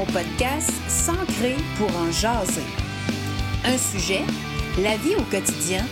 [0.00, 2.64] mon podcast S'ancrer pour en jaser.
[3.64, 4.22] Un sujet,
[4.78, 5.84] la vie au quotidien,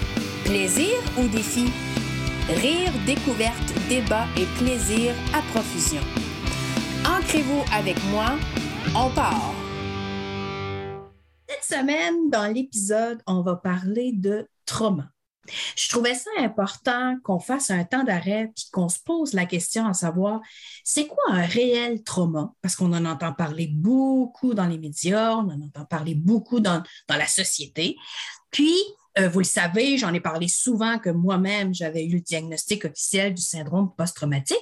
[0.44, 1.66] plaisir ou défi,
[2.48, 6.00] rire, découverte, débat et plaisir à profusion.
[7.04, 8.36] Ancrez-vous avec moi,
[8.96, 9.52] on part.
[11.46, 15.10] Cette semaine, dans l'épisode, on va parler de trauma.
[15.76, 19.86] Je trouvais ça important qu'on fasse un temps d'arrêt et qu'on se pose la question
[19.86, 20.40] à savoir
[20.84, 22.52] c'est quoi un réel trauma?
[22.62, 26.82] Parce qu'on en entend parler beaucoup dans les médias, on en entend parler beaucoup dans,
[27.08, 27.96] la société.
[28.50, 28.74] Puis,
[29.18, 33.34] euh, vous le savez, j'en ai parlé souvent que moi-même, j'avais eu le diagnostic officiel
[33.34, 34.58] du syndrome post-traumatique.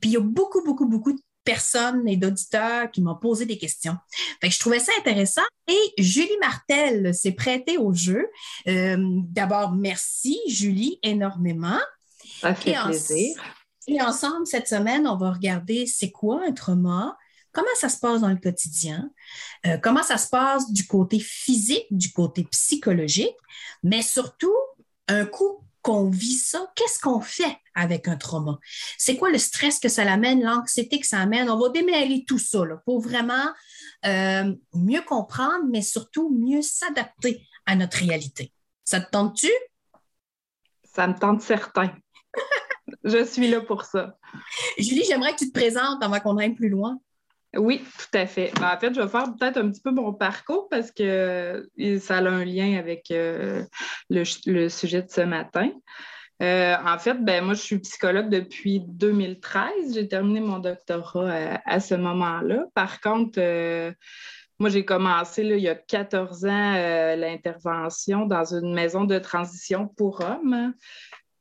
[0.00, 3.56] Puis, il y a beaucoup, beaucoup, beaucoup de personnes et d'auditeurs qui m'ont posé des
[3.56, 3.96] questions.
[4.42, 8.28] je trouvais ça intéressant et Julie Martel s'est prêtée au jeu.
[8.66, 11.80] Euh, d'abord, merci Julie énormément.
[12.42, 13.34] Ça fait plaisir.
[13.86, 17.16] et ensemble, cette semaine, on va regarder c'est quoi un trauma,
[17.52, 19.10] comment ça se passe dans le quotidien,
[19.66, 23.36] euh, comment ça se passe du côté physique, du côté psychologique,
[23.82, 24.54] mais surtout
[25.08, 28.58] un coup qu'on vit ça, qu'est-ce qu'on fait avec un trauma?
[28.96, 31.50] C'est quoi le stress que ça l'amène, l'anxiété que ça amène?
[31.50, 33.52] On va démêler tout ça pour vraiment
[34.06, 38.52] euh, mieux comprendre, mais surtout mieux s'adapter à notre réalité.
[38.84, 39.50] Ça te tente-tu?
[40.84, 41.92] Ça me tente certain.
[43.04, 44.18] Je suis là pour ça.
[44.78, 46.98] Julie, j'aimerais que tu te présentes avant qu'on aille plus loin.
[47.56, 48.52] Oui, tout à fait.
[48.60, 51.98] Ben, en fait, je vais faire peut-être un petit peu mon parcours parce que euh,
[51.98, 53.64] ça a un lien avec euh,
[54.10, 55.70] le, sujet de ce matin.
[56.42, 59.94] Euh, en fait, ben, moi, je suis psychologue depuis 2013.
[59.94, 62.66] J'ai terminé mon doctorat à, ce moment-là.
[62.74, 63.40] Par contre,
[64.58, 66.72] moi, j'ai commencé il y a 14 ans
[67.16, 70.74] l'intervention dans une maison de transition pour hommes.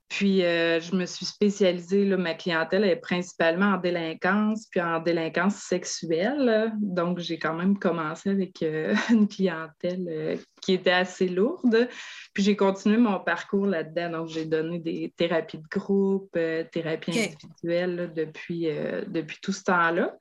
[0.09, 4.99] Puis, euh, je me suis spécialisée, là, ma clientèle est principalement en délinquance, puis en
[4.99, 6.71] délinquance sexuelle.
[6.79, 11.89] Donc, j'ai quand même commencé avec euh, une clientèle euh, qui était assez lourde.
[12.33, 14.19] Puis, j'ai continué mon parcours là-dedans.
[14.19, 16.31] Donc, j'ai donné des thérapies de groupe,
[16.71, 18.69] thérapies individuelles depuis,
[19.07, 20.15] depuis tout ce temps-là.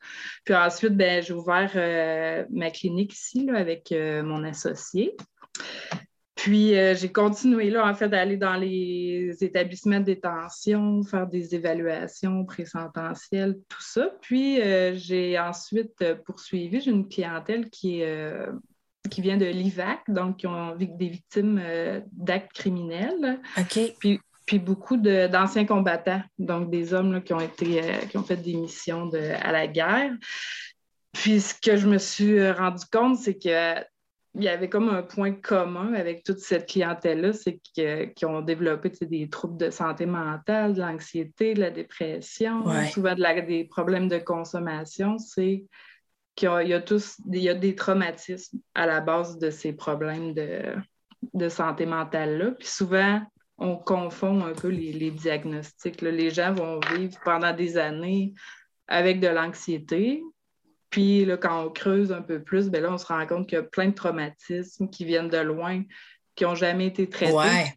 [0.45, 5.15] Puis ensuite, ben, j'ai ouvert ma clinique ici avec mon associé.
[6.47, 11.57] Puis euh, j'ai continué là, en fait, d'aller dans les établissements de détention, faire des
[11.57, 14.13] évaluations présententielles, tout ça.
[14.21, 16.81] Puis euh, j'ai ensuite euh, poursuivi.
[16.81, 18.01] J'ai une clientèle qui,
[19.11, 21.61] qui vient de l'IVAC, donc qui ont des victimes
[22.13, 23.41] d'actes criminels.
[23.59, 23.95] OK.
[23.99, 28.55] Puis, puis beaucoup d'anciens combattants, donc des hommes qui ont été qui ont fait des
[28.55, 30.13] missions de, à la guerre.
[31.13, 33.83] Puis ce que je me suis rendu compte, c'est que
[34.37, 38.91] il y avait comme un point commun avec toute cette clientèle-là, c'est qu'ils ont développé
[39.01, 45.17] des troubles de santé mentale, de l'anxiété, de la dépression, souvent des problèmes de consommation.
[45.19, 45.65] C'est
[46.35, 50.35] qu'il y, a tous il y a des traumatismes à la base de ces problèmes
[50.35, 52.51] de, santé mentale-là.
[52.53, 53.23] Puis souvent,
[53.57, 56.03] on confond un peu les, diagnostics.
[56.03, 58.35] Les gens vont vivre pendant des années
[58.87, 60.23] avec de l'anxiété,
[60.97, 63.57] puis là, quand on creuse un peu plus, ben là, on se rend compte qu'il
[63.57, 65.83] y a plein de traumatismes qui viennent de loin,
[66.35, 67.75] qui n'ont jamais été traités,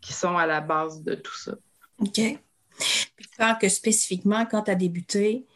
[0.00, 1.56] qui sont à la base de tout ça.
[1.98, 2.14] OK.
[2.14, 2.38] Puis
[3.18, 5.48] tu que spécifiquement, quand tu as débuté,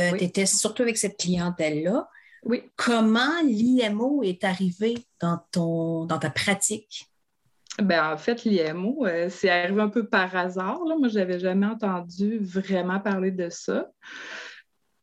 [0.00, 2.08] euh, tu étais surtout avec cette clientèle-là.
[2.42, 2.64] Oui.
[2.74, 7.06] Comment l'IMO est arrivé dans, ton, dans ta pratique?
[7.80, 10.80] Ben, en fait, l'IMO, euh, c'est arrivé un peu par hasard.
[10.84, 10.96] Là.
[10.98, 13.88] Moi, je n'avais jamais entendu vraiment parler de ça.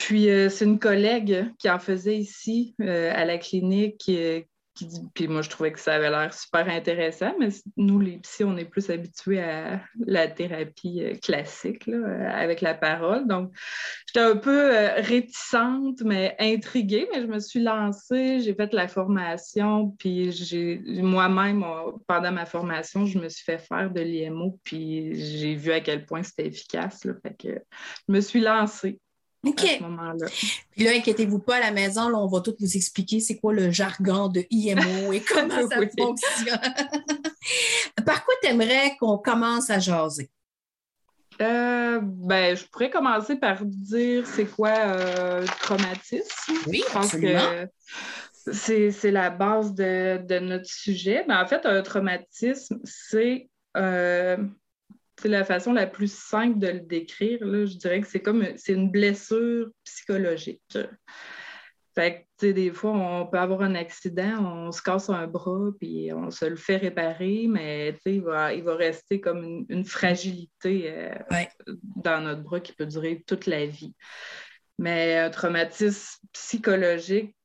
[0.03, 4.41] Puis euh, c'est une collègue qui en faisait ici euh, à la clinique euh,
[4.75, 7.47] qui, dit, puis moi je trouvais que ça avait l'air super intéressant, mais
[7.77, 11.89] nous les psy, on est plus habitués à la thérapie classique
[12.27, 13.27] avec la parole.
[13.27, 13.53] Donc
[14.07, 19.95] j'étais un peu réticente, mais intriguée, mais je me suis lancée, j'ai fait la formation,
[19.99, 20.31] puis
[21.01, 21.63] moi-même,
[22.07, 26.05] pendant ma formation, je me suis fait faire de l'IMO, puis j'ai vu à quel
[26.05, 27.07] point c'était efficace.
[27.21, 27.61] Fait que
[28.09, 28.99] je me suis lancée.
[29.45, 29.63] OK.
[29.63, 30.27] À ce moment-là.
[30.71, 33.53] Puis là, inquiétez-vous pas, à la maison, là, on va tout vous expliquer c'est quoi
[33.53, 36.59] le jargon de IMO et comment ça fonctionne.
[38.05, 40.29] Par quoi tu aimerais qu'on commence à jaser?
[41.41, 46.53] Euh, ben, je pourrais commencer par dire c'est quoi euh, le traumatisme.
[46.67, 47.67] Oui, je pense que
[48.51, 51.25] c'est la base de, notre sujet.
[51.27, 54.37] Ben, en fait, un traumatisme, c'est euh,
[55.21, 57.45] c'est la façon la plus simple de le décrire.
[57.45, 60.61] Là, je dirais que c'est comme c'est une blessure psychologique.
[61.95, 66.11] Fait que, des fois, on peut avoir un accident, on se casse un bras, puis
[66.11, 71.13] on se le fait réparer, mais il va, il va rester comme une, fragilité euh,
[71.95, 73.93] dans notre bras qui peut durer toute la vie.
[74.79, 77.35] Mais un traumatisme psychologique,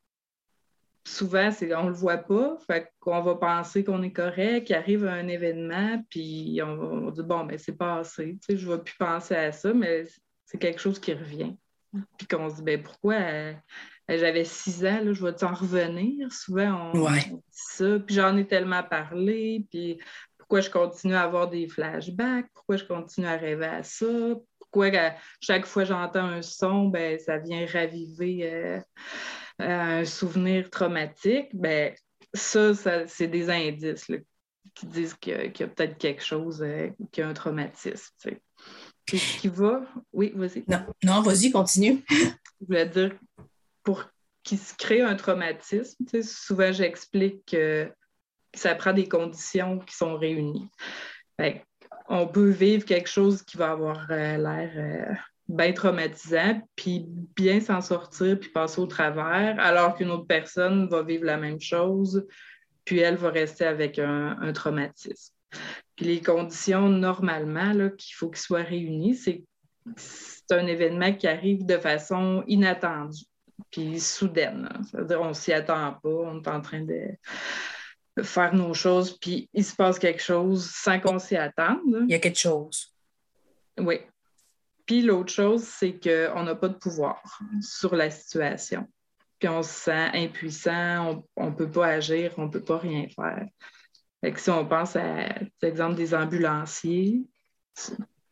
[1.08, 4.76] souvent, c'est, on ne le voit pas, fait qu'on va penser qu'on est correct, qu'il
[4.76, 8.74] arrive un événement, puis on va, dire bon, ben c'est passé, tu sais, je ne
[8.74, 10.04] vais plus penser à ça, mais
[10.44, 11.56] c'est quelque chose qui revient.
[12.18, 13.54] Puis qu'on se dit, ben pourquoi euh,
[14.08, 16.30] j'avais six ans, là, je vais en revenir?
[16.32, 19.98] Souvent, on, dit ça, puis j'en ai tellement parlé, puis
[20.36, 24.06] pourquoi je continue à avoir des flashbacks, pourquoi je continue à rêver à ça,
[24.58, 24.90] pourquoi
[25.40, 28.50] chaque fois que j'entends un son, ben, ça vient raviver.
[28.50, 28.80] Euh,
[29.58, 31.94] un souvenir traumatique, ben,
[32.34, 32.74] ça,
[33.06, 34.10] c'est des indices
[34.74, 38.14] qui disent qu'il y a, peut-être quelque chose, euh, qui a un traumatisme.
[39.06, 39.82] Tu ce qui va.
[40.12, 40.64] Oui, vas-y.
[40.68, 42.04] Non, non vas-y, continue.
[42.60, 43.16] Je voulais dire,
[43.82, 44.04] pour
[44.42, 47.90] qu'il se crée un traumatisme, souvent j'explique que
[48.54, 50.68] ça prend des conditions qui sont réunies.
[52.08, 55.14] on peut vivre quelque chose qui va avoir euh, l'air euh,
[55.48, 61.02] bien traumatisant, puis bien s'en sortir, puis passer au travers, alors qu'une autre personne va
[61.02, 62.26] vivre la même chose,
[62.84, 65.34] puis elle va rester avec un, traumatisme.
[65.96, 69.44] Puis les conditions, normalement, qu'il faut qu'ils soient réunies, c'est
[69.96, 73.24] c'est un événement qui arrive de façon inattendue,
[73.70, 74.68] puis soudaine.
[74.90, 79.48] C'est-à-dire, on ne s'y attend pas, on est en train de faire nos choses, puis
[79.54, 82.04] il se passe quelque chose sans qu'on s'y attende.
[82.06, 82.94] Il y a quelque chose.
[83.78, 84.00] Oui.
[84.88, 87.22] Puis l'autre chose, c'est qu'on n'a pas de pouvoir
[87.60, 88.88] sur la situation.
[89.38, 93.06] Puis on se sent impuissant, on ne peut pas agir, on ne peut pas rien
[93.14, 93.46] faire.
[94.22, 95.28] Fait que si on pense à,
[95.60, 97.20] l'exemple des ambulanciers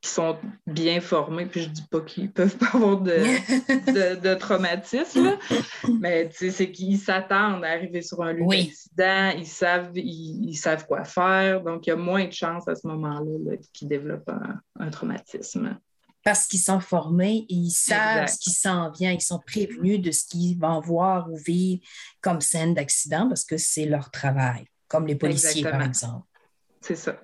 [0.00, 4.34] qui sont bien formés, puis je ne dis pas qu'ils ne peuvent pas avoir de,
[4.38, 5.36] traumatisme,
[6.00, 11.04] mais c'est qu'ils s'attendent à arriver sur un lieu d'accident, ils savent, ils, savent quoi
[11.04, 14.32] faire, donc il y a moins de chances à ce moment-là qu'ils développent
[14.80, 15.78] un traumatisme
[16.26, 20.10] parce qu'ils sont formés et ils savent ce qui s'en vient, ils sont prévenus de
[20.10, 21.80] ce qu'ils vont voir ou vivre
[22.20, 26.26] comme scène d'accident parce que c'est leur travail, comme les policiers, par exemple.
[26.80, 27.22] C'est ça.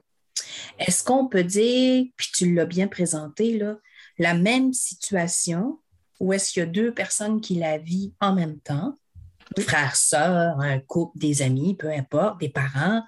[0.79, 3.77] Est-ce qu'on peut dire, puis tu l'as bien présenté, là,
[4.19, 5.81] la même situation
[6.21, 8.95] où est-ce qu'il y a deux personnes qui la vivent en même temps,
[9.59, 13.03] frères, sœurs, un couple, des amis, peu importe, des parents,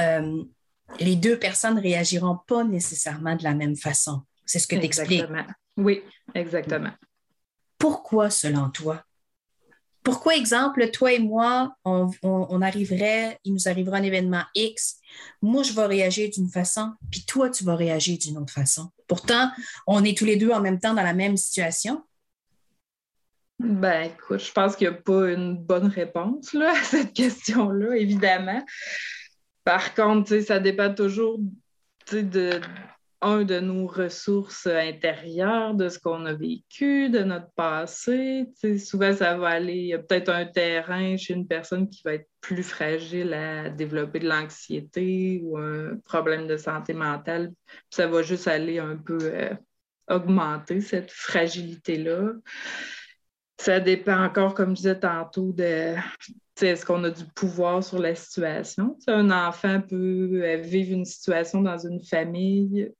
[0.00, 0.42] euh,
[0.98, 4.24] les deux personnes ne réagiront pas nécessairement de la même façon.
[4.44, 5.24] C'est ce que tu expliques.
[5.76, 6.02] Oui,
[6.34, 6.92] exactement.
[7.78, 9.02] Pourquoi, selon toi?
[10.02, 14.98] Pourquoi, exemple, toi et moi, on, arriverait, il nous arrivera un événement X,
[15.40, 18.90] moi, je vais réagir d'une façon, puis toi, tu vas réagir d'une autre façon.
[19.08, 19.50] Pourtant,
[19.86, 22.04] on est tous les deux en même temps dans la même situation.
[23.58, 27.96] Ben, écoute, je pense qu'il n'y a pas une bonne réponse là, à cette question-là,
[27.96, 28.62] évidemment.
[29.64, 31.38] Par contre, ça dépend toujours
[32.12, 32.60] de,
[33.24, 38.52] un de nos ressources intérieures, de ce qu'on a vécu, de notre passé.
[38.78, 42.14] souvent, ça va aller, il y a peut-être un terrain chez une personne qui va
[42.14, 47.52] être plus fragile à développer de l'anxiété ou un problème de santé mentale.
[47.90, 49.54] ça va juste aller un peu euh,
[50.08, 52.32] augmenter cette fragilité-là.
[53.58, 55.94] Ça dépend encore, comme je disais tantôt, de
[56.60, 58.98] est-ce qu'on a du pouvoir sur la situation?
[59.06, 62.92] un enfant peut euh, vivre une situation dans une famille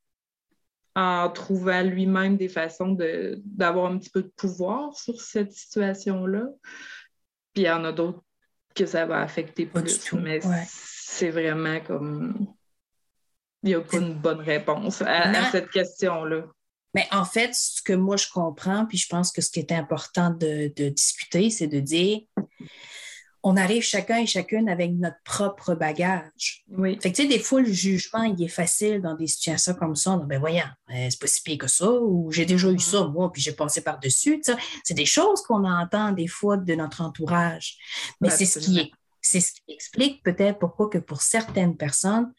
[0.94, 2.96] en trouvant lui-même des façons
[3.44, 6.46] d'avoir un petit peu de pouvoir sur cette situation-là.
[7.52, 8.22] Puis il y en a d'autres
[8.74, 10.12] que ça va affecter plus.
[10.12, 12.46] mais c'est vraiment comme.
[13.62, 16.44] Il n'y a pas une bonne réponse à, cette question-là.
[16.92, 19.72] Mais en fait, ce que moi je comprends, puis je pense que ce qui est
[19.72, 22.20] important de, de discuter, c'est de dire
[23.46, 26.64] on arrive chacun et chacune avec notre propre bagage.
[26.70, 26.98] Oui.
[27.00, 29.94] Fait que, tu sais, des fois, le jugement, il est facile dans des situations comme
[29.94, 30.16] ça.
[30.16, 33.30] ben voyons, euh, c'est pas si pire que ça, ou j'ai déjà eu ça, moi,
[33.30, 34.42] puis j'ai passé par-dessus.
[34.82, 37.76] C'est des choses qu'on entend des fois de notre entourage.
[38.22, 38.90] Mais c'est ce qui est.
[39.26, 42.30] C'est ce qui explique peut-être pourquoi que pour certaines personnes,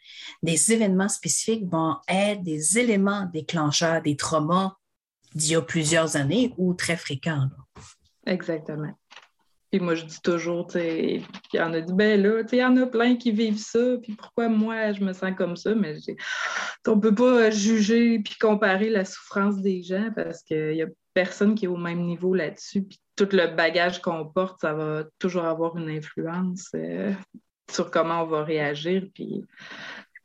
[0.44, 4.76] des événements spécifiques vont être des éléments déclencheurs des traumas
[5.34, 7.50] d'il y a plusieurs années ou très fréquents.
[8.28, 8.94] Exactement.
[9.76, 11.22] Puis moi, je dis toujours, il
[11.54, 14.14] y en a dit, ben là, il y en a plein qui vivent ça, puis
[14.14, 15.76] pourquoi moi, je me sens comme ça?
[15.76, 15.98] Mais
[16.88, 20.88] on ne peut pas juger puis comparer la souffrance des gens parce qu'il n'y a
[21.14, 22.84] personne qui est au même niveau là-dessus.
[22.84, 27.12] Puis tout le bagage qu'on porte, ça va toujours avoir une influence euh,
[27.70, 29.10] sur comment on va réagir.
[29.14, 29.44] Puis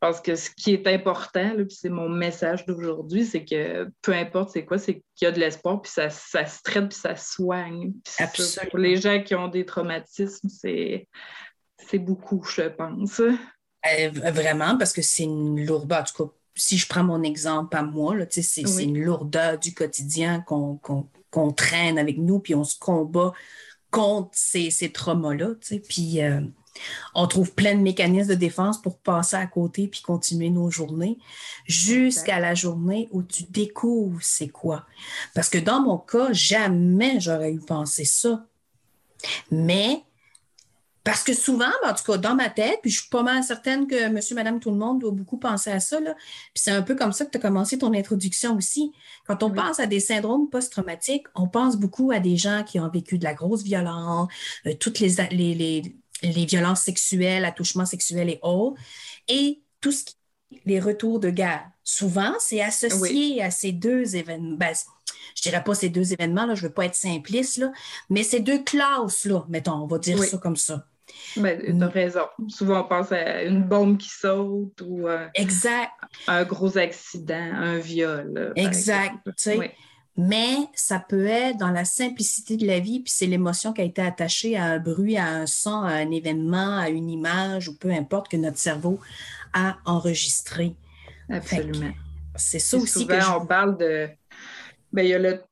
[0.00, 4.50] pense que ce qui est important, puis c'est mon message d'aujourd'hui, c'est que peu importe
[4.50, 7.92] c'est quoi, c'est qu'il y a de l'espoir, puis ça, se traite, puis ça soigne.
[8.70, 11.06] pour les gens qui ont des traumatismes, c'est,
[11.98, 13.20] beaucoup, je pense.
[13.20, 16.00] Euh, vraiment, parce que c'est une lourdeur.
[16.00, 20.40] En tout cas, si je prends mon exemple à moi, c'est, une lourdeur du quotidien
[20.40, 23.32] qu'on, traîne avec nous, puis on se combat
[23.90, 25.50] contre ces, ces traumas-là.
[25.88, 26.40] Puis euh,
[27.14, 31.18] on trouve plein de mécanismes de défense pour passer à côté puis continuer nos journées
[31.66, 34.86] jusqu'à la journée où tu découvres c'est quoi.
[35.34, 38.46] Parce que dans mon cas, jamais j'aurais eu pensé ça.
[39.50, 40.02] Mais
[41.02, 43.42] parce que souvent, ben, en tout cas, dans ma tête, puis je suis pas mal
[43.42, 45.98] certaine que monsieur, madame, tout le monde doit beaucoup penser à ça.
[45.98, 46.14] Puis
[46.54, 48.92] c'est un peu comme ça que tu as commencé ton introduction aussi.
[49.26, 52.88] Quand on pense à des syndromes post-traumatiques, on pense beaucoup à des gens qui ont
[52.90, 54.28] vécu de la grosse violence,
[54.66, 58.80] euh, toutes les, les, les, violences sexuelles, attouchements sexuels et autres,
[59.28, 60.14] et tout ce qui
[60.64, 61.68] les retours de guerre.
[61.84, 64.56] Souvent, c'est associé à ces deux événements.
[64.56, 64.74] Ben,
[65.36, 67.72] je dirais pas ces deux événements, là, je ne veux pas être simpliste, là,
[68.08, 70.86] mais ces deux classes-là, mettons, on va dire ça comme ça.
[71.36, 71.84] Ben, tu as mm.
[71.84, 72.26] raison.
[72.48, 75.92] Souvent, on pense à une bombe qui saute ou euh, exact.
[76.28, 78.52] un gros accident, un viol.
[78.56, 79.14] Exact.
[80.16, 83.84] Mais ça peut être dans la simplicité de la vie, puis c'est l'émotion qui a
[83.84, 87.76] été attachée à un bruit, à un son, à un événement, à une image ou
[87.76, 89.00] peu importe que notre cerveau
[89.52, 90.74] a enregistré.
[91.28, 91.92] Absolument.
[92.36, 94.08] C'est ça aussi que on parle de.
[94.92, 95.42] Ben, il y a le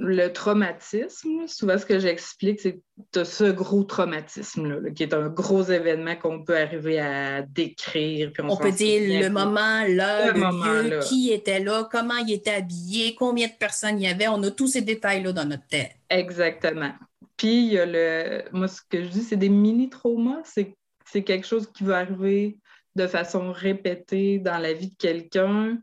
[0.00, 2.80] le traumatisme, souvent ce que j'explique, c'est que
[3.12, 8.32] tu as ce gros traumatisme-là, qui est un gros événement qu'on peut arriver à décrire.
[8.38, 13.14] on, peut dire le moment, l'heure, le, lieu, qui était là, comment il était habillé,
[13.14, 14.26] combien de personnes il y avait.
[14.28, 15.92] On a tous ces détails-là dans notre tête.
[16.08, 16.92] Exactement.
[17.36, 18.42] Puis, il y a le.
[18.52, 20.42] Moi, ce que je dis, c'est des mini-traumas.
[20.44, 22.56] C'est quelque chose qui va arriver
[22.96, 25.78] de façon répétée dans la vie de quelqu'un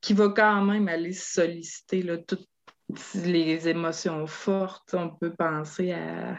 [0.00, 2.46] qui va quand même aller solliciter là, toute
[3.14, 6.38] les émotions fortes, on peut penser à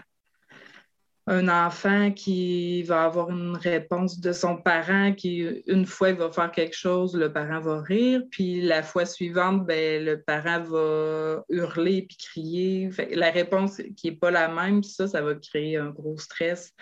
[1.27, 6.31] un enfant qui va avoir une réponse de son parent qui, une fois, il va
[6.31, 11.43] faire quelque chose, le parent va rire, puis la fois suivante, ben, le parent va
[11.49, 12.89] hurler puis crier.
[13.11, 16.73] la réponse qui n'est pas la même, ça, ça va créer un gros stress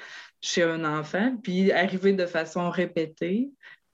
[0.41, 1.38] chez un enfant.
[1.41, 3.50] Puis arriver de façon répétée,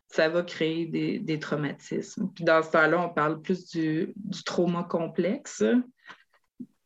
[0.10, 2.32] ça va créer des, traumatismes.
[2.34, 4.14] Puis dans ce temps-là, on parle plus du,
[4.46, 5.64] trauma complexe,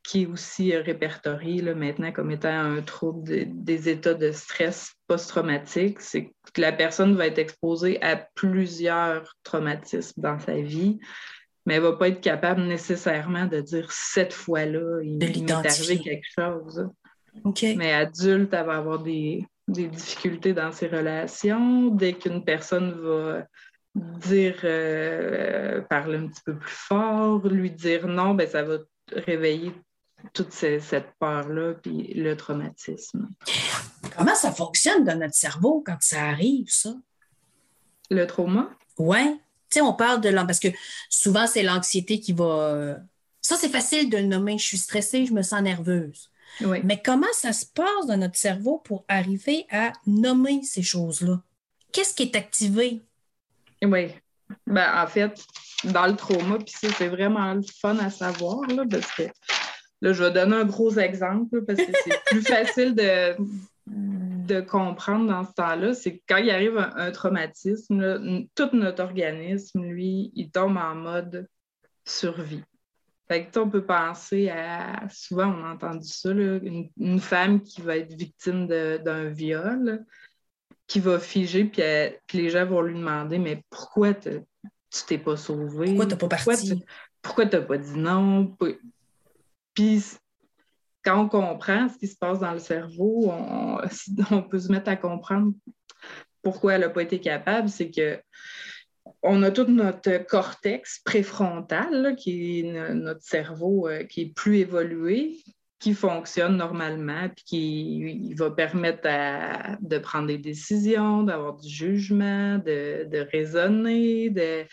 [0.03, 6.01] qui est aussi répertorié là, maintenant comme étant un trouble des états de stress post-traumatique.
[6.01, 10.99] C'est que la personne va être exposée à plusieurs traumatismes dans sa vie,
[11.65, 15.99] mais elle ne va pas être capable nécessairement de dire cette fois-là, il m'est arrivé
[15.99, 16.89] quelque chose.
[17.77, 23.47] Mais adulte, elle va avoir des, des difficultés dans ses relations, dès qu'une personne va
[23.95, 28.77] dire, euh, parler un petit peu plus fort, lui dire non, ben, ça va
[29.11, 29.71] réveiller
[30.33, 33.29] toute cette peur-là, puis le traumatisme.
[34.17, 36.95] Comment ça fonctionne dans notre cerveau quand ça arrive, ça?
[38.09, 38.69] Le trauma?
[38.97, 39.39] Oui.
[39.69, 40.67] Tu sais, on parle de l'anxiété, parce que
[41.09, 42.97] souvent, c'est l'anxiété qui va.
[43.41, 44.57] Ça, c'est facile de le nommer.
[44.57, 46.29] Je suis stressée, je me sens nerveuse.
[46.61, 51.41] Mais comment ça se passe dans notre cerveau pour arriver à nommer ces choses-là?
[51.91, 53.01] Qu'est-ce qui est activé?
[53.81, 54.09] Oui.
[54.67, 55.43] Ben, en fait,
[55.83, 59.23] dans le trauma, puis ça, c'est vraiment le fun à savoir, là, parce que
[60.01, 63.35] là, je vais donner un gros exemple, parce que c'est plus facile de,
[63.87, 69.83] de comprendre dans ce temps-là, c'est que quand il arrive un, traumatisme, tout notre organisme,
[69.83, 71.47] lui, il tombe en mode
[72.05, 72.63] survie
[73.55, 78.67] on peut penser à, souvent on a entendu ça, une, femme qui va être victime
[78.67, 80.05] d'un viol,
[80.87, 84.41] qui va figer, puis, les gens vont lui demander Mais pourquoi tu
[85.07, 85.87] t'es pas sauvé?
[85.87, 86.83] Pourquoi t'as pas parti?
[87.21, 88.55] Pourquoi tu n'as pas dit non?
[89.73, 90.03] Puis
[91.03, 93.79] quand on comprend ce qui se passe dans le cerveau, on,
[94.31, 95.53] on peut se mettre à comprendre
[96.41, 98.21] pourquoi elle n'a pas été capable, c'est que
[99.21, 105.37] on a tout notre cortex préfrontal, qui est notre cerveau euh, qui est plus évolué,
[105.79, 109.07] qui fonctionne normalement, puis qui va permettre
[109.81, 114.65] de prendre des décisions, d'avoir du jugement, de, raisonner, de.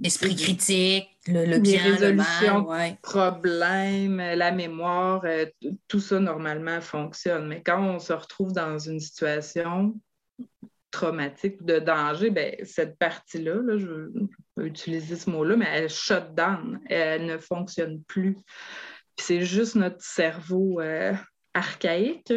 [0.00, 5.46] L'esprit critique, le, bien, le mal, problèmes, la mémoire, euh,
[5.86, 7.46] tout ça normalement fonctionne.
[7.46, 9.94] Mais quand on se retrouve dans une situation
[10.94, 14.10] traumatique ou de danger, ben, cette partie-là, je,
[14.54, 18.36] peux utiliser ce mot-là, mais elle shut down, elle ne fonctionne plus.
[19.18, 21.12] c'est juste notre cerveau euh,
[21.52, 22.32] archaïque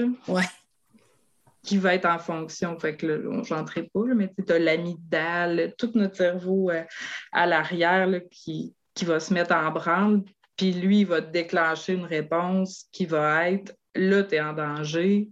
[1.64, 2.80] qui va être en fonction.
[2.80, 6.84] Fait que j'entrais pas, mais tu as l'amygdale, tout notre cerveau euh,
[7.32, 10.24] à l'arrière qui, qui va se mettre en branle,
[10.56, 15.30] puis lui, il va déclencher une réponse qui va être là, tu es en danger,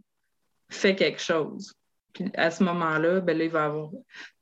[0.69, 1.73] fais quelque chose.
[2.15, 3.89] Puis à ce moment-là, ben il va avoir,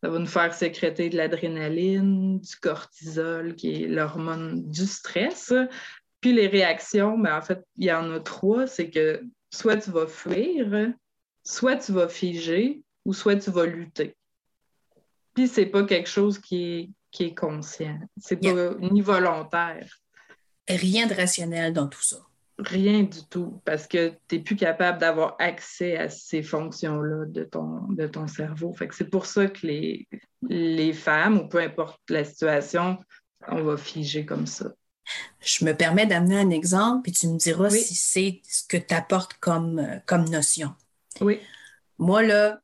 [0.01, 5.51] ça va nous faire sécréter de l'adrénaline, du cortisol, qui est l'hormone du stress.
[6.21, 8.67] Puis les réactions, ben, en fait, il y en a trois.
[8.67, 10.93] C'est que soit tu vas fuir,
[11.43, 14.15] soit tu vas figer, ou soit tu vas lutter.
[15.33, 17.99] Puis c'est pas quelque chose qui est, qui est conscient.
[18.17, 19.87] C'est pas ni volontaire.
[20.69, 22.17] Rien de rationnel dans tout ça.
[22.60, 27.43] Rien du tout, parce que tu n'es plus capable d'avoir accès à ces fonctions-là de
[27.43, 28.74] ton, de ton cerveau.
[28.74, 30.07] Fait que c'est pour ça que les,
[30.48, 33.00] les femmes, ou peu importe la situation,
[33.48, 34.72] on va figer comme ça.
[35.41, 38.93] Je me permets d'amener un exemple, puis tu me diras si c'est ce que tu
[38.93, 40.74] apportes comme, comme notion.
[41.22, 41.39] Oui.
[41.98, 42.62] Moi, là,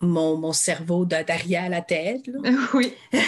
[0.00, 2.26] mon, mon cerveau derrière la tête.
[2.26, 2.38] Là.
[2.74, 2.94] Oui.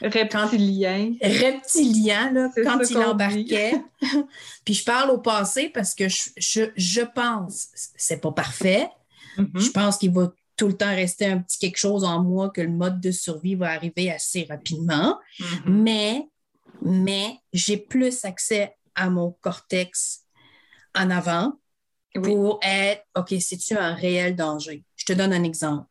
[0.00, 1.14] Reptilien.
[1.20, 3.82] Reptilien, là, quand il embarquait.
[4.64, 8.88] Puis je parle au passé parce que je, je, je pense, c'est pas parfait.
[9.36, 9.60] Mm-hmm.
[9.60, 12.60] Je pense qu'il va tout le temps rester un petit quelque chose en moi que
[12.60, 15.18] le mode de survie va arriver assez rapidement.
[15.38, 15.62] Mm-hmm.
[15.66, 16.28] Mais,
[16.82, 20.24] mais j'ai plus accès à mon cortex
[20.94, 21.58] en avant
[22.14, 24.84] pour être, OK, c'est-tu un réel danger?
[24.96, 25.86] Je te donne un exemple.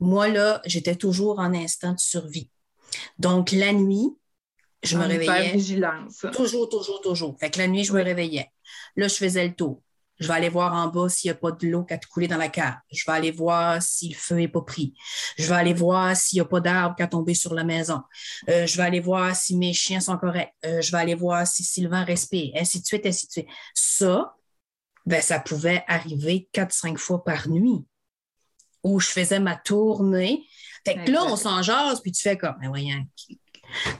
[0.00, 2.50] Moi, là, j'étais toujours en instant de survie.
[3.18, 4.10] Donc, la nuit,
[4.82, 5.52] je me réveillais.
[5.52, 6.24] vigilance.
[6.32, 7.36] Toujours, toujours, toujours.
[7.38, 8.50] Fait que la nuit, je me réveillais.
[8.96, 9.82] Là, je faisais le tour.
[10.18, 12.26] Je vais aller voir en bas s'il n'y a pas de l'eau qui a coulé
[12.26, 12.76] dans la cave.
[12.90, 14.94] Je vais aller voir si le feu n'est pas pris.
[15.36, 18.00] Je vais aller voir s'il n'y a pas d'arbre qui a tombé sur la maison.
[18.48, 20.54] Euh, je vais aller voir si mes chiens sont corrects.
[20.64, 23.48] Euh, je vais aller voir si Sylvain respire, ainsi de suite, ainsi de suite.
[23.74, 24.34] Ça,
[25.04, 27.84] ben, ça pouvait arriver quatre, cinq fois par nuit
[28.82, 30.46] où je faisais ma tournée.
[30.86, 33.04] Fait que là, on s'en jase, puis tu fais comme, mais voyons,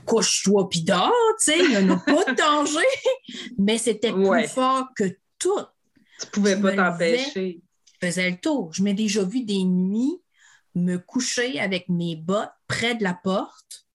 [0.05, 1.11] couche-toi puis dors,
[1.43, 2.87] tu sais, il n'y en a pas de danger.
[3.57, 5.65] Mais c'était plus fort que tout.
[6.21, 7.61] Tu pouvais pas t'empêcher.
[8.01, 8.71] Je faisais le tour.
[8.71, 10.21] Je m'ai déjà vu des nuits
[10.75, 13.87] me coucher avec mes bottes près de la porte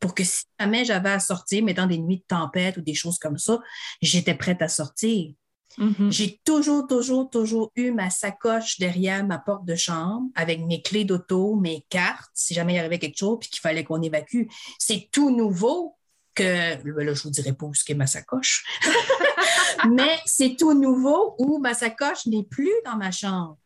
[0.00, 3.18] pour que si jamais j'avais à sortir, mettant des nuits de tempête ou des choses
[3.18, 3.60] comme ça,
[4.00, 5.32] j'étais prête à sortir.
[5.78, 6.10] Mm-hmm.
[6.10, 11.04] J'ai toujours, toujours, toujours eu ma sacoche derrière ma porte de chambre avec mes clés
[11.04, 14.44] d'auto, mes cartes, si jamais il arrivait quelque chose puis qu'il fallait qu'on évacue.
[14.78, 15.96] C'est tout nouveau
[16.34, 18.64] que, là, je vous dirai pas où est ma sacoche,
[19.90, 23.58] mais c'est tout nouveau où ma sacoche n'est plus dans ma chambre.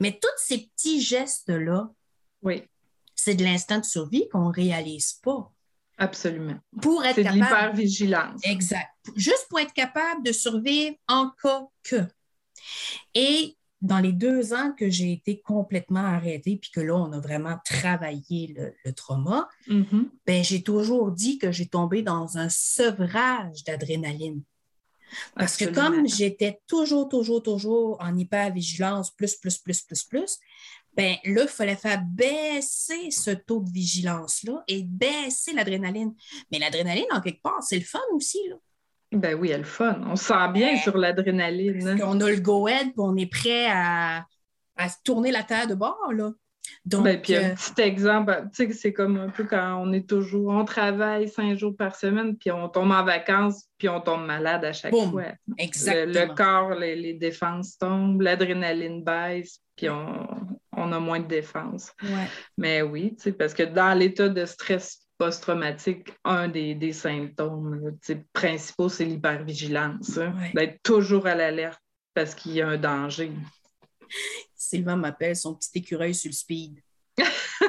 [0.00, 1.90] Mais tous ces petits gestes-là,
[2.42, 2.62] oui.
[3.14, 5.52] c'est de l'instant de survie qu'on ne réalise pas.
[5.98, 6.58] Absolument.
[6.80, 7.38] Pour être capable.
[7.38, 8.40] C'est l'hypervigilance.
[8.44, 8.88] Exact.
[9.16, 12.06] Juste pour être capable de survivre en cas que.
[13.14, 17.20] Et dans les deux ans que j'ai été complètement arrêtée, puis que là, on a
[17.20, 20.08] vraiment travaillé le, trauma, mm-hmm.
[20.26, 24.42] ben, j'ai toujours dit que j'ai tombé dans un sevrage d'adrénaline.
[25.34, 30.38] Parce que comme j'étais toujours, toujours, toujours en hypervigilance, plus, plus, plus, plus, plus,
[30.98, 36.12] ben là, il fallait faire baisser ce taux de vigilance-là et baisser l'adrénaline.
[36.50, 38.40] Mais l'adrénaline, en quelque part, c'est le fun aussi.
[38.48, 38.56] Là.
[39.12, 40.00] Ben oui, elle le fun.
[40.06, 42.00] On se sent bien sur l'adrénaline.
[42.02, 44.26] On a le go-ahead, on est prêt à,
[44.76, 46.12] à, tourner la terre de bord.
[46.12, 46.32] Là.
[46.84, 49.92] Donc, ben, puis un euh, petit exemple, tu sais, c'est comme un peu quand on
[49.92, 54.00] est toujours, on travaille cinq jours par semaine, puis on tombe en vacances, puis on
[54.00, 55.32] tombe malade à chaque fois.
[55.58, 56.26] Exactement.
[56.26, 60.26] Le, corps, les, défenses tombent, l'adrénaline baisse, puis on,
[60.92, 61.92] a moins de défense.
[62.56, 67.96] Mais oui, tu sais, parce que dans l'état de stress post-traumatique, un des, symptômes
[68.32, 70.18] principaux, c'est l'hypervigilance.
[70.18, 70.32] Hein.
[70.54, 71.80] D'être toujours à l'alerte
[72.14, 73.32] parce qu'il y a un danger.
[74.54, 76.80] Sylvain m'appelle son petit écureuil sur le speed.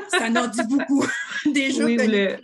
[0.09, 1.05] Ça en dit beaucoup
[1.53, 1.85] déjà.
[1.85, 2.37] Oui, le,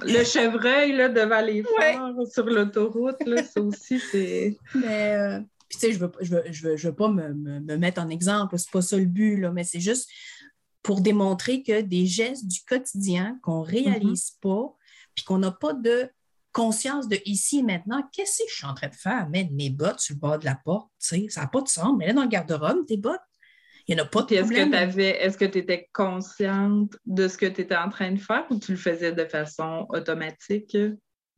[0.00, 3.16] le, chevreuil là, devant les phares sur l'autoroute,
[3.52, 4.56] ça aussi, c'est.
[4.74, 5.40] Mais, euh,
[5.72, 8.00] tu sais, je ne veux, je veux, je veux, je veux, pas me, me, mettre
[8.00, 10.08] en exemple, c'est pas ça le but, là, mais c'est juste
[10.82, 14.40] pour démontrer que des gestes du quotidien qu'on ne réalise mm-hmm.
[14.42, 14.76] pas,
[15.14, 16.10] puis qu'on n'a pas de
[16.52, 19.28] conscience de ici et maintenant, qu'est-ce que je suis en train de faire?
[19.30, 21.94] Mettre mes bottes sur le bord de la porte, ça n'a pas de sens.
[21.98, 23.20] Mais là, dans le garde-robe, tes bottes,
[23.88, 24.74] il n'y en a pas de problème.
[24.74, 28.58] Est-ce que tu étais consciente de ce que tu étais en train de faire ou
[28.58, 30.76] tu le faisais de façon automatique?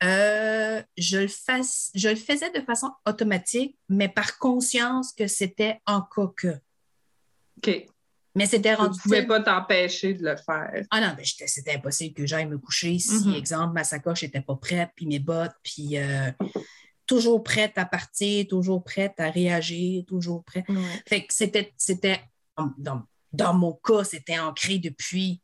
[0.02, 6.02] Euh, je, le je le faisais de façon automatique, mais par conscience que c'était en
[6.02, 6.54] cas que.
[7.58, 7.86] OK.
[8.36, 8.98] Mais c'était rendu.
[9.00, 10.84] Tu ne pouvais pas t'empêcher de le faire.
[10.90, 13.36] Ah non, c'était impossible que j'aille me coucher si, mm-hmm.
[13.36, 16.32] exemple, ma sacoche n'était pas prête, puis mes bottes, puis euh,
[17.06, 20.64] toujours prête à partir, toujours prête à réagir, toujours prête.
[21.06, 22.20] Fait que c'était
[22.56, 25.40] dans, mon cas, c'était ancré depuis,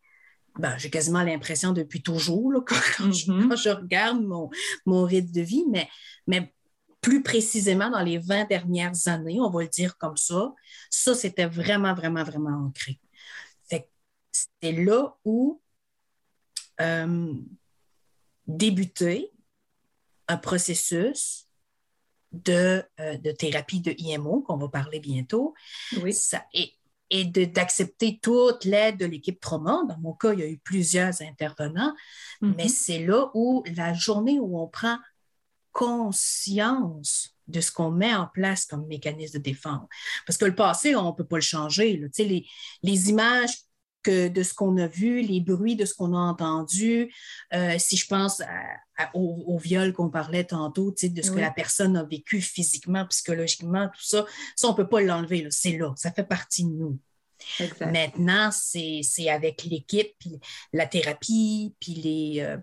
[0.61, 3.49] ben, j'ai quasiment l'impression depuis toujours mm-hmm.
[3.49, 4.51] quand, je, regarde mon,
[4.87, 5.89] mon, rythme de vie, mais,
[6.27, 6.55] mais
[7.01, 10.55] plus précisément dans les 20 dernières années, on va le dire comme ça,
[10.91, 13.01] ça, c'était vraiment, vraiment, vraiment ancré.
[14.33, 15.61] c'était là où
[16.81, 17.35] euh,
[18.47, 19.33] débuter
[20.29, 21.47] un processus
[22.33, 25.55] de, euh, de thérapie de IMO, qu'on va parler bientôt.
[26.01, 26.13] Oui.
[26.13, 26.75] Ça, et
[27.11, 29.83] et d'accepter toute l'aide de l'équipe trauma.
[29.89, 31.95] Dans mon cas, il y a eu plusieurs intervenants,
[32.41, 32.55] Mhm.
[32.57, 34.97] mais c'est là où la journée où on prend
[35.73, 39.89] conscience de ce qu'on met en place comme mécanisme de défense.
[40.27, 41.97] Parce que le passé, on ne peut pas le changer.
[41.97, 42.07] là.
[42.19, 42.47] Les,
[42.83, 43.55] les images
[44.03, 47.13] que de ce qu'on a vu, les bruits de ce qu'on a entendu,
[47.53, 48.47] euh, si je pense à-
[48.97, 52.03] à- au, au viol qu'on parlait tantôt, tu sais, de ce que la personne a
[52.05, 54.25] vécu physiquement, psychologiquement, tout ça,
[54.57, 55.47] ça, on ne peut pas l'enlever.
[55.51, 56.99] C'est là, ça fait partie de nous.
[57.59, 57.91] Exact.
[57.91, 60.39] Maintenant, c'est c'est avec l'équipe, puis
[60.75, 62.59] la thérapie, puis les, euh,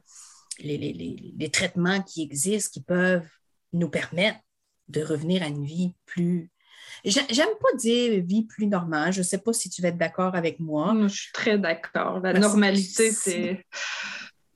[0.60, 3.28] les, les- les- les traitements qui existent qui peuvent
[3.73, 4.39] nous permettre
[4.88, 6.52] de revenir à une vie plus.
[7.05, 9.12] J'ai- J'aime pas dire vie plus normale.
[9.13, 10.95] Je ne sais pas si tu vas être d'accord avec moi.
[11.03, 12.19] Je suis très d'accord.
[12.21, 13.63] La Parce normalité, c'est-.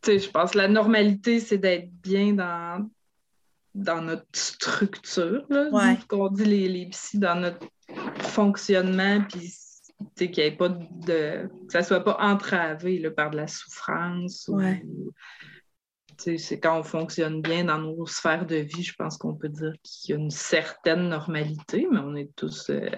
[0.02, 2.90] Tu sais, je pense que la normalité, c'est d'être bien dans,
[3.76, 5.98] dans notre structure, là, Ouais.
[6.08, 7.68] qu'on dit les, les psys, dans notre
[8.20, 11.48] fonctionnement, puis tu sais, qu'il y ait pas de.
[11.68, 14.48] que ça soit pas entravé là, par de la souffrance.
[14.48, 14.84] ou- Ouais.
[16.22, 19.74] C'est quand on fonctionne bien dans nos sphères de vie, je pense qu'on peut dire
[19.84, 22.90] qu'il y a une certaine normalité, mais on est tous euh,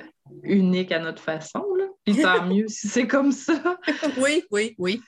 [0.43, 1.63] uniques à notre façon.
[1.77, 1.85] Là.
[2.05, 3.77] Puis tant mieux si c'est comme ça.
[4.17, 5.01] oui, oui, oui.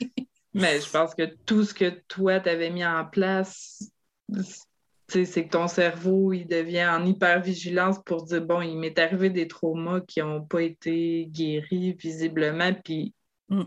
[0.54, 3.92] Mais je pense que tout ce que toi, t'avais mis en place,
[5.10, 9.48] c'est que ton cerveau, il devient en hypervigilance pour dire, bon, il m'est arrivé des
[9.48, 13.14] traumas qui n'ont pas été guéris visiblement, puis.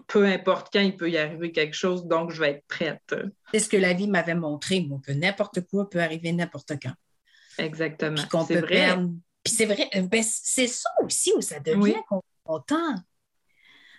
[0.08, 3.14] Peu importe quand, il peut y arriver quelque chose, donc je vais être prête.
[3.52, 6.94] C'est ce que la vie m'avait montré, moi, que n'importe quoi peut arriver n'importe quand.
[7.58, 8.14] Exactement.
[8.16, 8.74] Puis qu'on C'est peut vrai.
[8.74, 9.10] perdre.
[9.44, 11.94] Puis c'est vrai, euh, ben, c'est ça aussi où ça devient Oui.
[12.44, 12.94] content.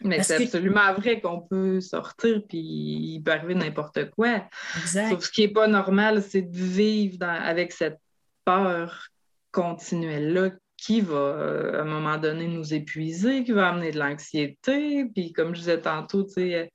[0.01, 4.47] Mais c'est que- absolument vrai qu'on peut sortir, puis il peut arriver n'importe quoi.
[4.77, 5.09] Exact.
[5.09, 7.99] Sauf ce qui n'est pas normal, c'est de vivre dans- avec cette
[8.45, 9.07] peur
[9.51, 15.05] continuelle-là qui va, euh, à un moment donné, nous épuiser, qui va amener de l'anxiété.
[15.05, 16.71] Puis, comme je disais tantôt, tu sais,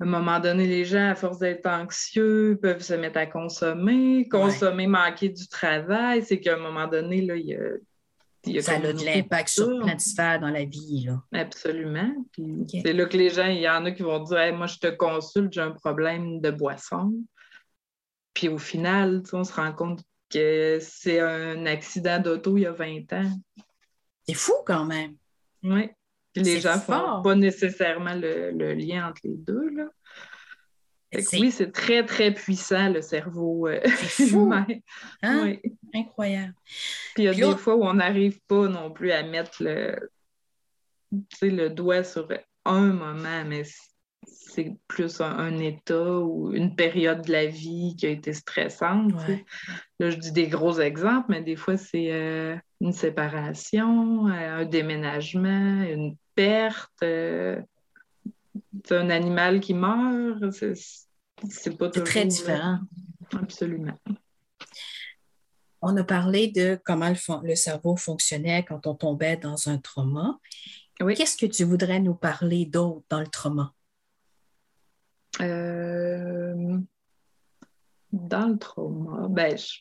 [0.00, 4.28] à un moment donné, les gens, à force d'être anxieux, peuvent se mettre à consommer,
[4.28, 6.24] consommer, manquer du travail.
[6.24, 7.68] C'est qu'à un moment donné, là, il y a.
[8.46, 11.04] il y a Ça a de l'impact sur plein de sphères dans la vie.
[11.06, 11.22] Là.
[11.32, 12.12] Absolument.
[12.68, 14.78] C'est là que les gens, il y en a qui vont dire Hey, Moi, je
[14.78, 17.14] te consulte, j'ai un problème de boisson.
[18.34, 22.72] Puis au final, on se rend compte que c'est un accident d'auto il y a
[22.72, 23.30] 20 ans.
[24.26, 25.16] C'est fou quand même.
[25.62, 25.90] Oui.
[26.34, 27.16] Les gens fort.
[27.16, 29.68] font pas nécessairement le, le lien entre les deux.
[29.70, 29.88] Là.
[31.12, 34.22] Que oui, c'est très, très puissant, le cerveau euh, fou.
[34.46, 34.66] humain.
[35.22, 35.42] Hein?
[35.44, 35.60] Oui.
[35.94, 36.54] Incroyable.
[37.14, 39.62] Puis il y a Puis des fois où on n'arrive pas non plus à mettre
[39.62, 40.10] le,
[41.42, 42.28] le doigt sur
[42.64, 43.64] un moment, mais
[44.26, 49.14] c'est plus un, un état ou une période de la vie qui a été stressante.
[49.28, 49.44] Ouais.
[49.98, 54.64] Là, je dis des gros exemples, mais des fois, c'est euh, une séparation, euh, un
[54.64, 57.60] déménagement, une perte, euh,
[58.84, 60.50] c'est un animal qui meurt.
[60.50, 62.78] C'est pas C'est très toujours, différent.
[63.34, 63.98] euh, Absolument.
[65.80, 70.38] On a parlé de comment le, le cerveau fonctionnait quand on tombait dans un trauma.
[71.00, 71.14] Oui.
[71.14, 73.72] Qu'est-ce que tu voudrais nous parler d'autre dans le trauma?
[75.40, 76.78] Euh,
[78.12, 79.78] dans le trauma, ben, je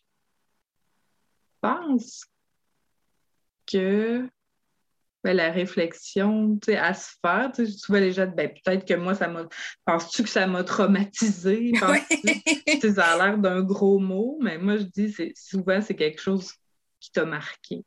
[1.59, 2.25] pense
[3.67, 4.27] que
[5.23, 9.47] ben, la réflexion, à se faire, souvent les gens, ben, peut-être que moi, ça m'a.
[9.85, 11.71] Penses-tu que ça m'a traumatisé?
[12.95, 16.53] Ça a l'air d'un gros mot, mais moi, je dis, c'est souvent, c'est quelque chose
[16.99, 17.83] qui t'a marqué.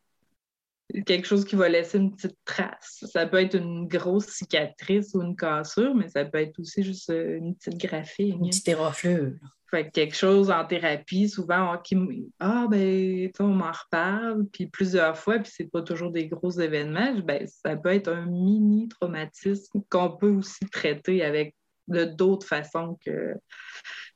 [1.07, 3.05] Quelque chose qui va laisser une petite trace.
[3.11, 7.09] Ça peut être une grosse cicatrice ou une cassure, mais ça peut être aussi juste
[7.11, 8.35] euh, une petite graphine.
[8.45, 9.33] Une petite éraflure.
[9.71, 14.45] Fait que quelque chose en thérapie, souvent, on- qui m- ah, ben, on m'en reparle,
[14.53, 18.27] puis plusieurs fois, puis c'est pas toujours des gros événements, ben, ça peut être un
[18.27, 21.57] mini traumatisme qu'on peut aussi traiter avec
[21.89, 23.35] de d'autres façons que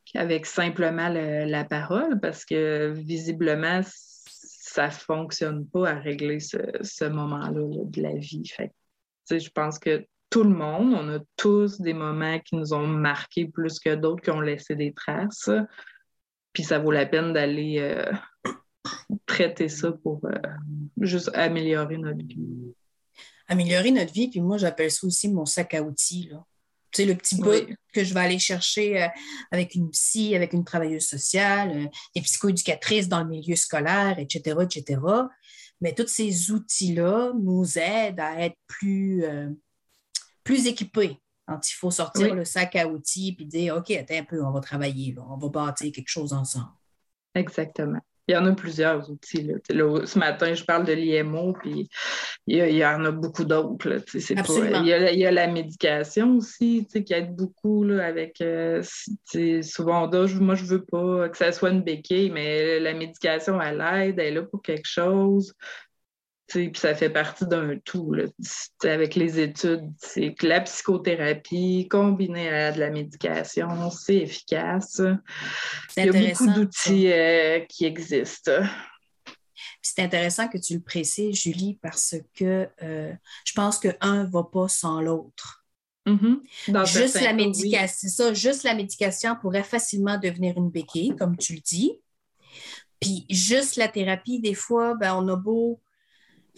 [0.04, 3.80] qu'avec simplement le- la parole, parce que visiblement,
[4.68, 8.46] ça fonctionne pas à régler ce, moment-là là, de la vie.
[8.46, 8.72] Fait
[9.30, 13.46] je pense que tout le monde, on a tous des moments qui nous ont marqués
[13.46, 15.50] plus que d'autres, qui ont laissé des traces.
[16.52, 18.12] Puis ça vaut la peine d'aller euh,
[19.26, 20.38] traiter ça pour euh,
[21.00, 22.74] juste améliorer notre vie.
[23.46, 26.28] Améliorer notre vie, puis moi, j'appelle ça aussi mon sac à outils.
[26.30, 26.44] Là.
[26.98, 27.74] Sais, le petit bout Oui.
[27.92, 29.08] que je vais aller chercher euh,
[29.52, 34.56] avec une psy, avec une travailleuse sociale, euh, des psychoéducatrices dans le milieu scolaire, etc.,
[34.62, 35.00] etc.
[35.80, 39.48] Mais tous ces outils-là nous aident à être plus, euh,
[40.42, 42.36] plus équipés quand il faut sortir Oui.
[42.36, 45.36] le sac à outils et dire OK, attends un peu, on va travailler, là, on
[45.36, 46.72] va bâtir quelque chose ensemble.
[47.36, 48.00] Exactement.
[48.28, 49.50] Il y en a plusieurs outils.
[49.68, 51.88] ce matin, je parle de l'IMO, puis
[52.46, 54.02] il y, en a beaucoup d'autres.
[54.14, 58.82] il, y a, la médication aussi qui aide beaucoup là, avec euh,
[59.62, 60.10] souvent
[60.40, 64.26] moi je veux pas que ça soit une béquille, mais la médication, elle aide, elle
[64.26, 65.54] est là pour quelque chose.
[66.48, 68.14] Puis ça fait partie d'un tout.
[68.82, 75.02] avec les études, c'est que la psychothérapie combinée à de la médication, c'est efficace.
[75.96, 78.62] Il y a beaucoup d'outils euh, qui existent.
[79.82, 83.12] C'est intéressant que tu le précises, Julie, parce que euh,
[83.44, 85.66] je pense qu'un ne va pas sans l'autre.
[86.06, 86.86] Mm-hmm.
[86.86, 91.60] Juste la médication, ça, juste la médication pourrait facilement devenir une béquille, comme tu le
[91.60, 92.00] dis.
[93.00, 95.80] Puis juste la thérapie, des fois, ben, on a beau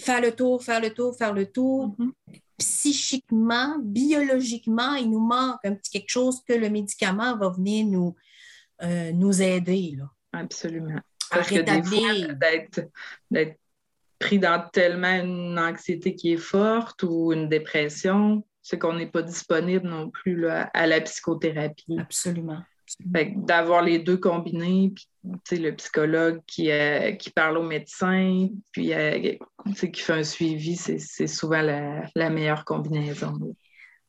[0.01, 1.95] faire le tour, faire le tour, faire le tour.
[1.99, 2.41] Mm-hmm.
[2.59, 8.15] Psychiquement, biologiquement, il nous manque un petit quelque chose que le médicament va venir nous,
[8.83, 9.95] euh, nous aider.
[9.97, 10.11] Là.
[10.33, 11.01] Absolument.
[11.31, 12.37] À rétablir.
[13.31, 13.57] D'être
[14.19, 19.23] pris dans tellement une anxiété qui est forte ou une dépression, c'est qu'on n'est pas
[19.23, 21.99] disponible non plus à la psychothérapie.
[21.99, 22.61] Absolument.
[23.07, 29.37] D'avoir les deux combinés, puis le psychologue qui, euh, qui parle au médecin, puis euh,
[29.75, 33.39] qui fait un suivi, c'est souvent la, meilleure combinaison.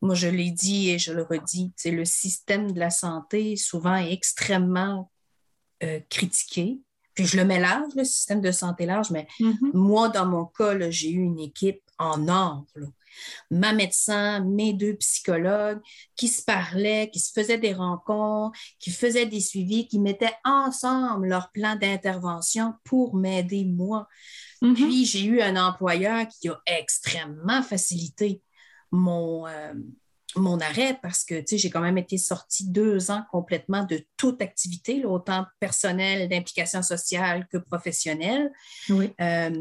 [0.02, 4.12] Moi, je l'ai dit et je le redis, le système de la santé souvent est
[4.12, 5.12] extrêmement
[5.84, 6.80] euh, critiqué.
[7.14, 9.72] Puis je le mets large, le système de santé large, mais mm-hmm.
[9.74, 12.66] moi, dans mon cas, j'ai eu une équipe en or
[13.50, 15.82] ma médecin, mes deux psychologues
[16.16, 21.28] qui se parlaient, qui se faisaient des rencontres, qui faisaient des suivis, qui mettaient ensemble
[21.28, 24.08] leur plan d'intervention pour m'aider moi.
[24.62, 24.74] Mm-hmm.
[24.74, 28.42] Puis j'ai eu un employeur qui a extrêmement facilité
[28.92, 29.74] mon, euh,
[30.36, 35.04] mon arrêt parce que j'ai quand même été sortie deux ans complètement de toute activité,
[35.06, 38.52] autant personnelle, d'implication sociale que professionnelle.
[38.90, 39.14] Oui.
[39.20, 39.52] Euh,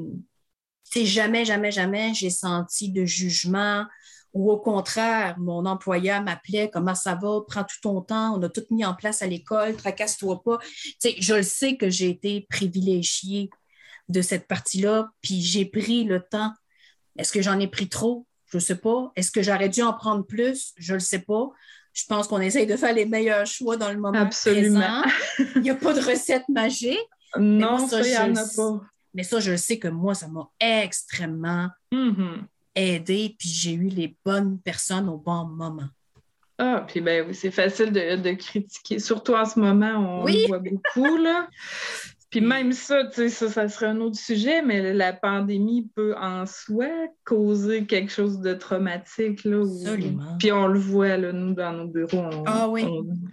[0.92, 3.85] c'est jamais, jamais, jamais j'ai senti de jugement
[4.33, 8.48] ou au contraire, mon employeur m'appelait, comment ça va, prends tout ton temps, on a
[8.48, 10.59] tout mis en place à l'école, tracasse-toi pas.
[11.03, 13.50] je le sais que j'ai été privilégiée
[14.09, 16.53] de cette partie-là, puis j'ai pris le temps.
[17.18, 18.26] Est-ce que j'en ai pris trop?
[18.46, 19.12] Je ne sais pas.
[19.16, 20.72] Est-ce que j'aurais dû en prendre plus?
[20.76, 21.50] Je ne le sais pas.
[21.92, 25.03] Je pense qu'on essaye de faire les meilleurs choix dans le moment Absolument.
[25.03, 25.53] présent.
[25.57, 26.98] Il n'y a pas de recette magique.
[27.38, 28.81] Non, ça, il n'y en a pas.
[29.14, 32.44] Mais ça, je sais que moi, ça m'a extrêmement mm-hmm.
[32.75, 35.88] aidé, puis j'ai eu les bonnes personnes au bon moment.
[36.59, 38.99] Ah, puis ben oui, c'est facile de, critiquer.
[38.99, 41.49] Surtout en ce moment, on le voit beaucoup, là.
[42.30, 46.14] Puis même ça, tu sais, ça, ça serait un autre sujet, mais la pandémie peut
[46.16, 46.86] en soi
[47.24, 49.42] causer quelque chose de traumatique.
[49.44, 50.36] Là, Absolument.
[50.38, 52.68] Puis on le voit, là, nous, dans nos bureaux, on, ah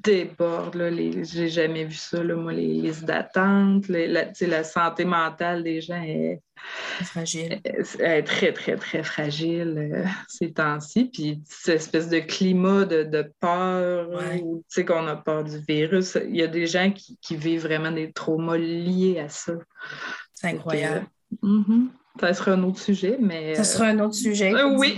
[0.03, 0.75] déborde.
[0.75, 1.23] Là, les...
[1.25, 6.01] J'ai jamais vu ça, là, moi, les listes d'attente, la, la santé mentale des gens
[6.01, 6.41] est
[7.03, 7.61] Fragile.
[7.63, 11.05] Elle est très, très, très fragile euh, ces temps-ci.
[11.05, 16.17] Puis cette espèce de climat de, peur, tu sais, qu'on a peur du virus.
[16.27, 19.53] Il y a des gens qui, vivent vraiment des traumas liés à ça.
[20.33, 21.07] C'est incroyable.
[21.43, 21.87] Mm-hmm.
[22.19, 23.55] Ça sera un autre sujet, mais.
[23.55, 24.53] Ça sera un autre sujet.
[24.53, 24.97] Euh, oui.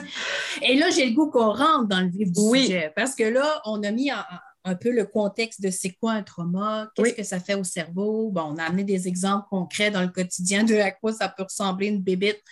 [0.62, 2.92] Et là, j'ai le goût qu'on rentre dans le vif du sujet.
[2.94, 4.22] Parce que là, on a mis en,
[4.64, 8.30] un peu le contexte de c'est quoi un trauma, qu'est-ce que ça fait au cerveau.
[8.30, 11.42] Bon, on a amené des exemples concrets dans le quotidien de à quoi ça peut
[11.42, 12.42] ressembler une bébite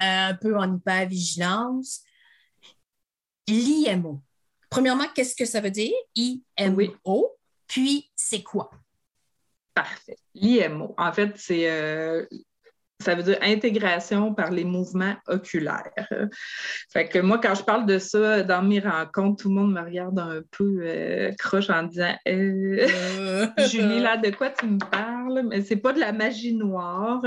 [0.00, 2.02] euh, un peu en hypervigilance.
[3.46, 4.22] L'IMO.
[4.70, 5.92] Premièrement, qu'est-ce que ça veut dire?
[6.14, 7.36] IMO.
[7.66, 8.70] Puis, c'est quoi?
[9.74, 10.16] Parfait.
[10.34, 12.26] L'IMO, en fait, c'est euh,
[13.02, 16.08] ça veut dire intégration par les mouvements oculaires.
[16.92, 19.80] Fait que moi, quand je parle de ça dans mes rencontres, tout le monde me
[19.80, 22.86] regarde un peu euh, croche en disant euh,
[23.70, 25.46] Julie, là, de quoi tu me parles?
[25.48, 27.22] Mais c'est pas de la magie noire.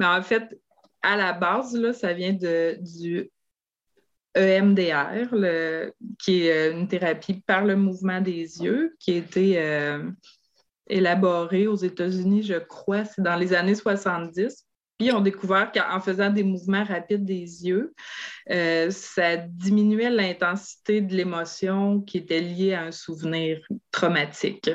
[0.00, 0.58] Mais en fait,
[1.02, 3.30] à la base, là, ça vient de, du
[4.36, 5.34] EMDR,
[6.18, 10.10] qui est une thérapie par le mouvement des yeux, qui a été euh,
[10.88, 14.65] élaborée aux États-Unis, je crois, c'est dans les années 70
[14.98, 17.94] puis, ils ont découvert qu'en faisant des mouvements rapides des yeux,
[18.50, 24.70] euh, ça diminuait l'intensité de l'émotion qui était liée à un souvenir traumatique.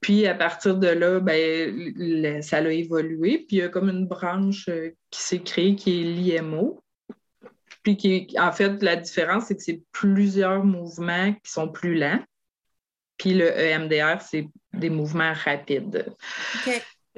[0.00, 3.38] Puis, à partir de là, ben, ça a évolué.
[3.38, 6.82] Puis, il y a comme une branche euh, qui s'est créée qui est l'IMO.
[7.82, 12.22] Puis, qui, en fait, la différence, c'est que c'est plusieurs mouvements qui sont plus lents.
[13.16, 16.14] Puis, le EMDR, c'est des mouvements rapides.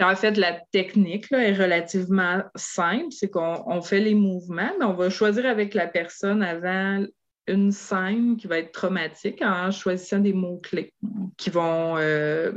[0.01, 3.11] En fait, la technique est relativement simple.
[3.11, 7.05] C'est qu'on fait les mouvements, mais on va choisir avec la personne avant
[7.47, 10.95] une scène qui va être traumatique en choisissant des mots-clés
[11.37, 12.53] qui vont euh,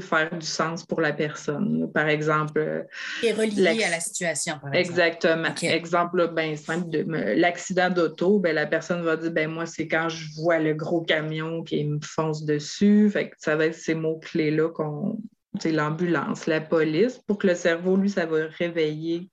[0.00, 1.90] faire du sens pour la personne.
[1.92, 2.86] Par exemple.
[3.22, 5.00] Et relié à la situation, par exemple.
[5.00, 5.54] Exactement.
[5.62, 10.08] Exemple bien simple, de l'accident d'auto, ben, la personne va dire ben moi, c'est quand
[10.08, 13.10] je vois le gros camion qui me fonce dessus.
[13.10, 15.18] Fait que ça va être ces mots-clés-là qu'on.
[15.60, 19.30] C'est l'ambulance, la police, pour que le cerveau, lui, ça va réveiller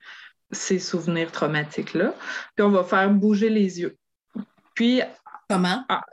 [0.51, 2.15] ces souvenirs traumatiques-là.
[2.56, 3.97] Puis on va faire bouger les yeux.
[4.73, 5.01] Puis.
[5.49, 5.84] Comment?
[5.89, 6.04] Ah,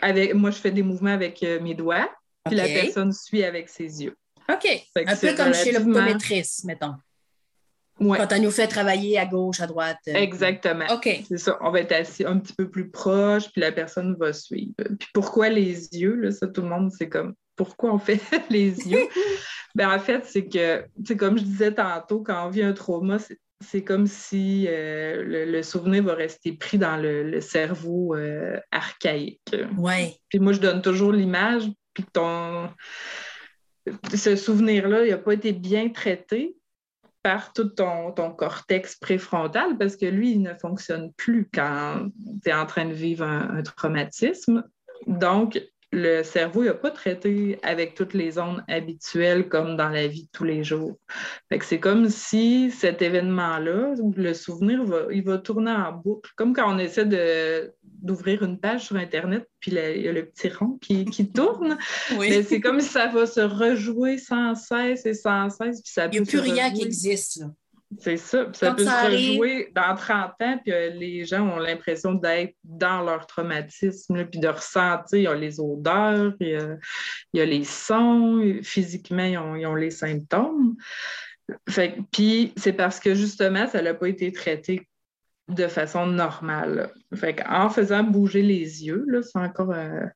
[0.00, 2.10] avec, moi, je fais des mouvements avec euh, mes doigts.
[2.44, 4.16] Puis la personne suit avec ses yeux.
[4.50, 4.66] OK.
[4.96, 6.94] Un peu comme chez l'optométriste, mettons.
[8.00, 8.16] Ouais.
[8.16, 9.98] Quand on nous fait travailler à gauche, à droite.
[10.08, 10.86] Euh, Exactement.
[10.90, 11.22] OK.
[11.28, 11.58] C'est ça.
[11.60, 14.72] On va être assis un petit peu plus proche, puis la personne va suivre.
[14.76, 16.14] Puis pourquoi les yeux?
[16.14, 18.18] Là, ça, tout le monde, c'est comme pourquoi on fait
[18.48, 19.06] les yeux?
[19.74, 23.18] ben, en fait, c'est que, c'est comme je disais tantôt, quand on vit un trauma,
[23.60, 29.54] c'est comme si euh, le, souvenir va rester pris dans le, cerveau euh, archaïque.
[29.76, 30.16] Oui.
[30.30, 32.70] Puis moi, je donne toujours l'image puis ton
[34.14, 36.54] ce souvenir-là n'a pas été bien traité
[37.22, 42.08] par tout ton, ton, cortex préfrontal parce que lui, il ne fonctionne plus quand
[42.42, 44.64] tu es en train de vivre un traumatisme.
[45.06, 45.60] Donc,
[45.92, 50.28] le cerveau n'a pas traité avec toutes les ondes habituelles comme dans la vie de
[50.32, 50.98] tous les jours.
[51.62, 56.30] c'est comme si cet événement-là, le souvenir, va, il va tourner en boucle.
[56.36, 60.26] Comme quand on essaie de, d'ouvrir une page sur Internet, puis il y a le
[60.26, 61.76] petit rond qui, tourne.
[62.18, 65.82] Mais c'est comme si ça va se rejouer sans cesse et sans cesse.
[65.96, 67.42] il n'y a plus rien qui existe.
[67.98, 68.46] C'est ça.
[68.52, 73.02] ça peut se rejouer dans 30 ans, puis euh, les gens ont l'impression d'être dans
[73.02, 75.18] leur traumatisme, puis de ressentir.
[75.18, 76.78] Il y a les odeurs, il
[77.34, 80.76] y a, les sons, physiquement, ils ont, les symptômes.
[81.68, 84.88] Fait, puis c'est parce que justement, ça n'a pas été traité
[85.48, 86.92] de façon normale.
[87.14, 89.72] Fait en faisant bouger les yeux, c'est encore.
[89.72, 90.06] Euh,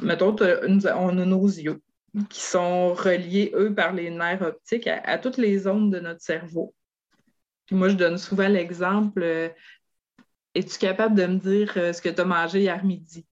[0.00, 1.80] mettons, on a nos yeux
[2.28, 6.74] qui sont reliés, eux, par les nerfs optiques à, toutes les zones de notre cerveau.
[7.66, 9.48] Puis moi, je donne souvent l'exemple euh,
[10.54, 13.26] Es-tu capable de me dire euh, ce que tu as mangé hier midi?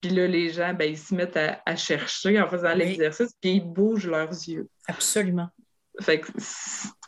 [0.00, 3.60] Puis là, les gens, ben, ils se mettent à, chercher en faisant l'exercice, puis ils
[3.60, 4.68] bougent leurs yeux.
[4.86, 5.48] Absolument.
[6.00, 6.30] Fait que,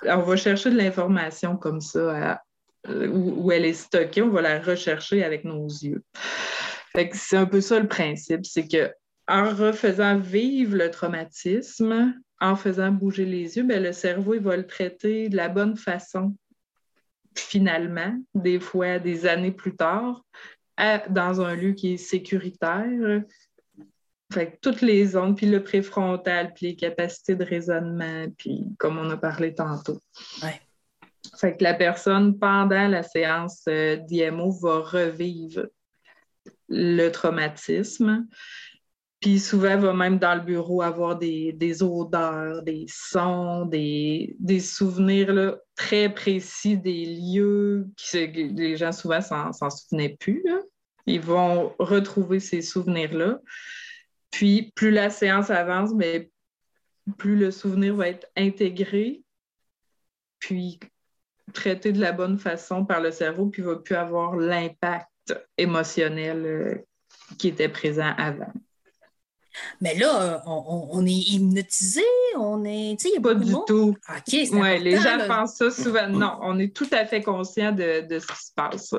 [0.06, 2.40] on va chercher de l'information comme ça
[2.88, 6.02] euh, où, où, elle est stockée, on va la rechercher avec nos yeux.
[6.92, 8.92] Fait que c'est un peu ça le principe, c'est que
[9.30, 14.56] en refaisant vivre le traumatisme, en faisant bouger les yeux, ben, le cerveau il va
[14.56, 16.34] le traiter de la bonne façon,
[17.36, 20.24] finalement, des fois des années plus tard,
[21.10, 23.22] dans un lieu qui est sécuritaire.
[24.32, 29.10] Fait toutes les ondes, puis le préfrontal, puis les capacités de raisonnement, puis comme on
[29.10, 30.00] a parlé tantôt.
[30.42, 30.60] Ouais.
[31.38, 35.66] Fait que la personne, pendant la séance euh, d'IMO, va revivre
[36.68, 38.26] le traumatisme.
[39.20, 45.56] Puis souvent, elle va même dans le bureau avoir des, odeurs, des sons, des, souvenirs
[45.76, 50.42] très précis des lieux que les gens souvent s'en souvenaient plus.
[51.06, 53.40] Ils vont retrouver ces souvenirs-là.
[54.30, 56.30] Puis plus la séance avance, mais
[57.18, 59.22] plus le souvenir va être intégré,
[60.38, 60.78] puis
[61.52, 65.08] traité de la bonne façon par le cerveau, puis va plus avoir l'impact
[65.58, 66.86] émotionnel euh,
[67.38, 68.52] qui était présent avant.
[69.80, 72.04] Mais là, on, est hypnotisé,
[72.36, 72.96] on est.
[73.00, 73.96] Tu sais, Pas du tout.
[74.08, 76.08] OK, ouais, les gens pensent ça souvent.
[76.08, 78.94] Non, on est tout à fait conscient de, ce qui se passe.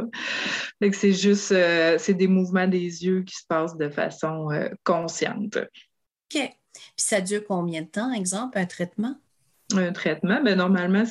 [0.93, 5.57] C'est juste euh, c'est des mouvements des yeux qui se passent de façon euh, consciente.
[5.57, 6.51] OK.
[6.73, 9.15] Puis ça dure combien de temps, exemple, un traitement?
[9.75, 11.03] Un traitement, bien, normalement,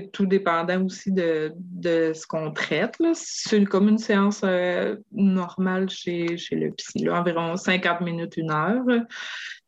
[0.00, 1.52] tout dépendant aussi de,
[1.84, 2.96] ce qu'on traite.
[3.14, 8.84] C'est comme une séance euh, normale chez, chez le psy, environ 50 minutes, une heure.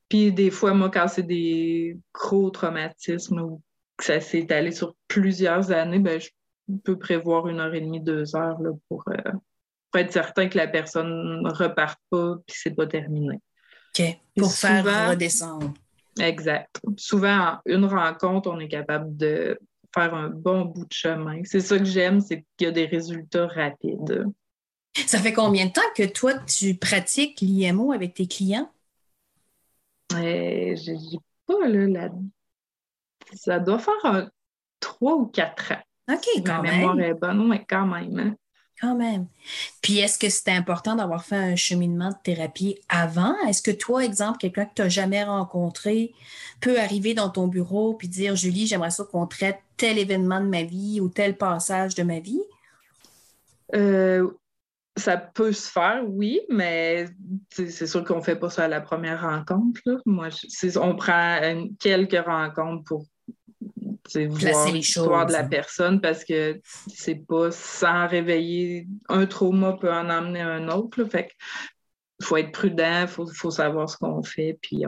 [0.08, 3.62] Puis des fois, moi, quand c'est des gros traumatismes ou
[3.96, 6.30] que ça s'est étalé sur plusieurs années, ben, je
[6.84, 9.32] peux prévoir une heure et demie, deux heures là, pour, euh,
[9.94, 13.38] être certain que la personne ne reparte pas puis c'est pas terminé.
[13.96, 14.04] OK.
[14.36, 15.72] Pour faire redescendre.
[16.20, 16.80] Exact.
[16.96, 19.58] Souvent, une rencontre, on est capable de
[19.94, 21.40] faire un bon bout de chemin.
[21.44, 24.26] C'est ça que j'aime, c'est qu'il y a des résultats rapides.
[25.06, 28.70] Ça fait combien de temps que toi, tu pratiques l'IMO avec tes clients?
[30.10, 32.10] Je ne pas, là,
[33.34, 34.30] ça doit faire
[34.80, 35.82] trois ou quatre ans.
[36.12, 38.36] OK, quand Ma mémoire est bonne, mais quand même.
[38.80, 39.26] Quand même.
[39.82, 43.34] Puis est-ce que c'est important d'avoir fait un cheminement de thérapie avant?
[43.46, 46.12] Est-ce que toi, exemple, quelqu'un que tu n'as jamais rencontré
[46.60, 50.46] peut arriver dans ton bureau puis dire Julie, j'aimerais ça qu'on traite tel événement de
[50.46, 52.42] ma vie ou tel passage de ma vie?
[53.74, 54.28] Euh,
[54.96, 57.06] ça peut se faire, oui, mais
[57.50, 59.80] c'est sûr qu'on ne fait pas ça à la première rencontre.
[60.06, 60.28] Moi,
[60.76, 61.38] on prend
[61.80, 63.04] quelques rencontres pour
[64.28, 66.60] voir l'histoire de la personne parce que
[66.92, 71.04] c'est pas sans réveiller un trauma peut en emmener un autre.
[71.04, 71.30] Fait
[72.20, 74.56] il faut être prudent, il faut, savoir ce qu'on fait.
[74.62, 74.84] Puis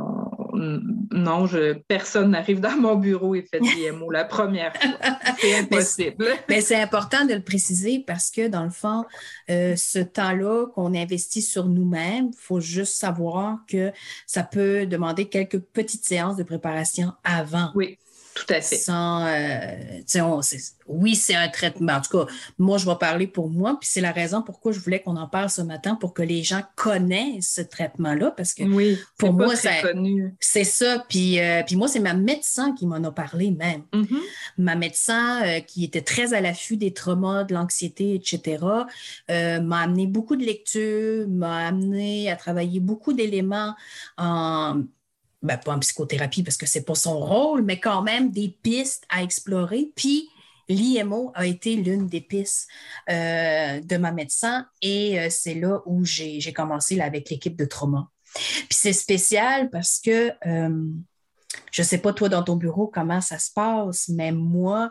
[0.52, 4.90] non, je, personne n'arrive dans mon bureau et fait des mots la première fois.
[5.38, 6.26] C'est impossible.
[6.48, 9.04] Mais c'est important de le préciser parce que dans le fond,
[9.50, 13.92] euh, ce temps-là qu'on investit sur nous-mêmes, il faut juste savoir que
[14.26, 17.70] ça peut demander quelques petites séances de préparation avant.
[17.74, 17.98] Oui.
[18.36, 18.76] Tout à fait.
[18.76, 20.02] Sans, euh,
[20.86, 21.94] oui, c'est un traitement.
[21.94, 24.78] En tout cas, moi, je vais parler pour moi, puis c'est la raison pourquoi je
[24.78, 28.62] voulais qu'on en parle ce matin, pour que les gens connaissent ce traitement-là, parce que
[28.64, 31.04] oui, pour moi, c'est ça.
[31.08, 33.82] Puis, euh, puis moi, c'est ma médecin qui m'en a parlé même.
[33.94, 34.20] Mm-hmm.
[34.58, 38.58] Ma médecin, euh, qui était très à l'affût des traumas, de l'anxiété, etc.,
[39.28, 43.74] m'a amené beaucoup de lectures, m'a amené à travailler beaucoup d'éléments
[44.18, 44.82] en
[45.46, 48.48] ben, pas en psychothérapie parce que ce n'est pas son rôle, mais quand même des
[48.62, 49.92] pistes à explorer.
[49.96, 50.28] Puis
[50.68, 52.68] l'IMO a été l'une des pistes
[53.08, 58.10] euh, de ma médecin et euh, c'est là où j'ai commencé avec l'équipe de trauma.
[58.34, 60.90] Puis c'est spécial parce que euh,
[61.72, 64.90] je sais pas toi dans ton bureau comment ça se passe, mais moi,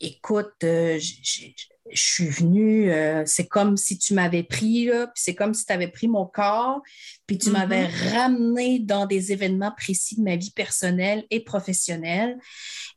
[0.00, 1.54] écoute, j'ai
[1.92, 5.72] je suis venue, euh, c'est comme si tu m'avais pris, puis c'est comme si tu
[5.72, 6.80] avais pris mon corps,
[7.26, 8.14] puis tu m'avais mm-hmm.
[8.14, 12.38] ramené dans des événements précis de ma vie personnelle et professionnelle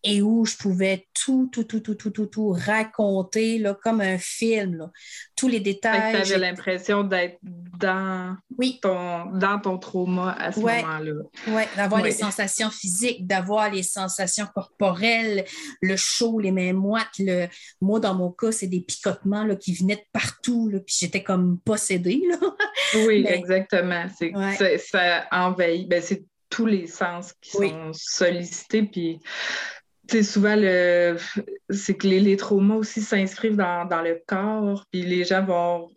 [0.03, 4.17] et où je pouvais tout, tout, tout, tout, tout, tout, tout raconter là, comme un
[4.17, 4.89] film,
[5.35, 6.13] tous les détails.
[6.23, 8.37] Tu avais l'impression d'être dans,
[8.81, 11.13] ton, dans ton trauma à ce moment-là.
[11.47, 15.45] Oui, d'avoir les sensations physiques, d'avoir les sensations corporelles,
[15.81, 17.19] le chaud, les mains moites.
[17.19, 17.47] Le...
[17.81, 21.23] Moi, dans mon cas, c'est des picotements là, qui venaient de partout, là, puis j'étais
[21.23, 22.21] comme possédée.
[22.29, 22.37] Là.
[23.07, 24.05] oui, exactement.
[24.17, 25.87] C'est, ça envahit.
[25.87, 29.19] Ben, c'est tous les sens qui sont sollicités, puis
[30.09, 31.17] c'est souvent le
[31.69, 35.89] c'est que les, traumas aussi s'inscrivent dans, le corps, puis les gens vont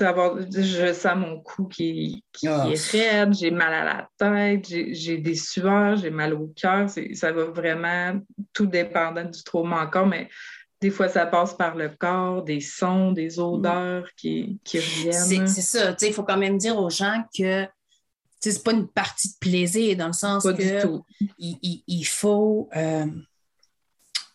[0.00, 2.66] avoir, je sens mon cou qui, ah.
[2.68, 6.88] est raide, j'ai mal à la tête, j'ai des sueurs, j'ai mal au cœur.
[7.14, 8.20] Ça va vraiment
[8.52, 10.28] tout dépendant du trauma encore, mais
[10.80, 15.48] des fois, ça passe par le corps, des sons, des odeurs qui, qui reviennent.
[15.48, 15.96] C'est ça.
[16.02, 17.66] Il faut quand même dire aux gens que
[18.40, 21.00] c'est pas une partie de plaisir dans le sens que
[21.38, 22.68] il, faut.
[22.76, 23.06] Euh,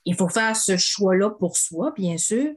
[0.05, 2.51] il faut faire ce choix-là pour soi, bien sûr.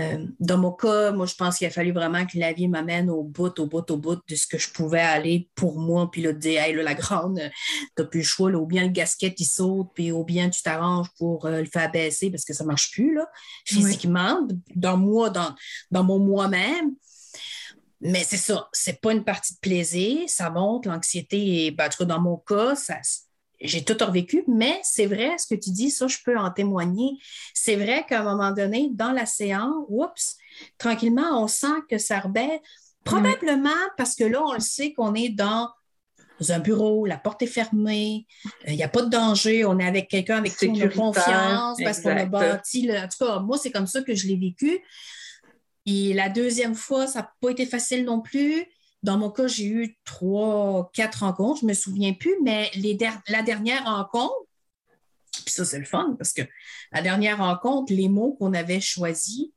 [0.00, 3.10] Euh, dans mon cas, moi, je pense qu'il a fallu vraiment que la vie m'amène
[3.10, 6.22] au bout, au bout, au bout de ce que je pouvais aller pour moi, puis
[6.22, 7.40] là, dire, hey, là, la grande,
[7.96, 10.62] t'as plus le choix, là, ou bien le gasket, il saute, puis ou bien tu
[10.62, 13.28] t'arranges pour euh, le faire baisser parce que ça marche plus, là,
[13.66, 15.54] physiquement, dans moi, dans,
[15.90, 16.94] dans mon moi-même.
[18.00, 21.88] Mais c'est ça, c'est pas une partie de plaisir, ça monte, l'anxiété, et ben, en
[21.90, 22.96] tout cas, dans mon cas, ça,
[23.60, 27.18] j'ai tout revécu, mais c'est vrai, ce que tu dis, ça, je peux en témoigner.
[27.54, 30.36] C'est vrai qu'à un moment donné, dans la séance, oups,
[30.78, 32.60] tranquillement, on sent que ça rebaisse.
[33.04, 35.68] Probablement parce que là, on le sait qu'on est dans
[36.48, 38.26] un bureau, la porte est fermée,
[38.66, 41.78] il n'y a pas de danger, on est avec quelqu'un avec qui on a confiance
[41.82, 42.86] parce qu'on a bâti.
[42.86, 42.96] Le...
[42.96, 44.80] En tout cas, moi, c'est comme ça que je l'ai vécu.
[45.86, 48.64] Et la deuxième fois, ça n'a pas été facile non plus.
[49.02, 52.98] Dans mon cas, j'ai eu trois, quatre rencontres, je ne me souviens plus, mais les
[53.28, 54.34] la dernière rencontre,
[55.44, 56.42] puis ça, c'est le fun parce que
[56.92, 59.48] la dernière rencontre, les mots qu'on avait choisis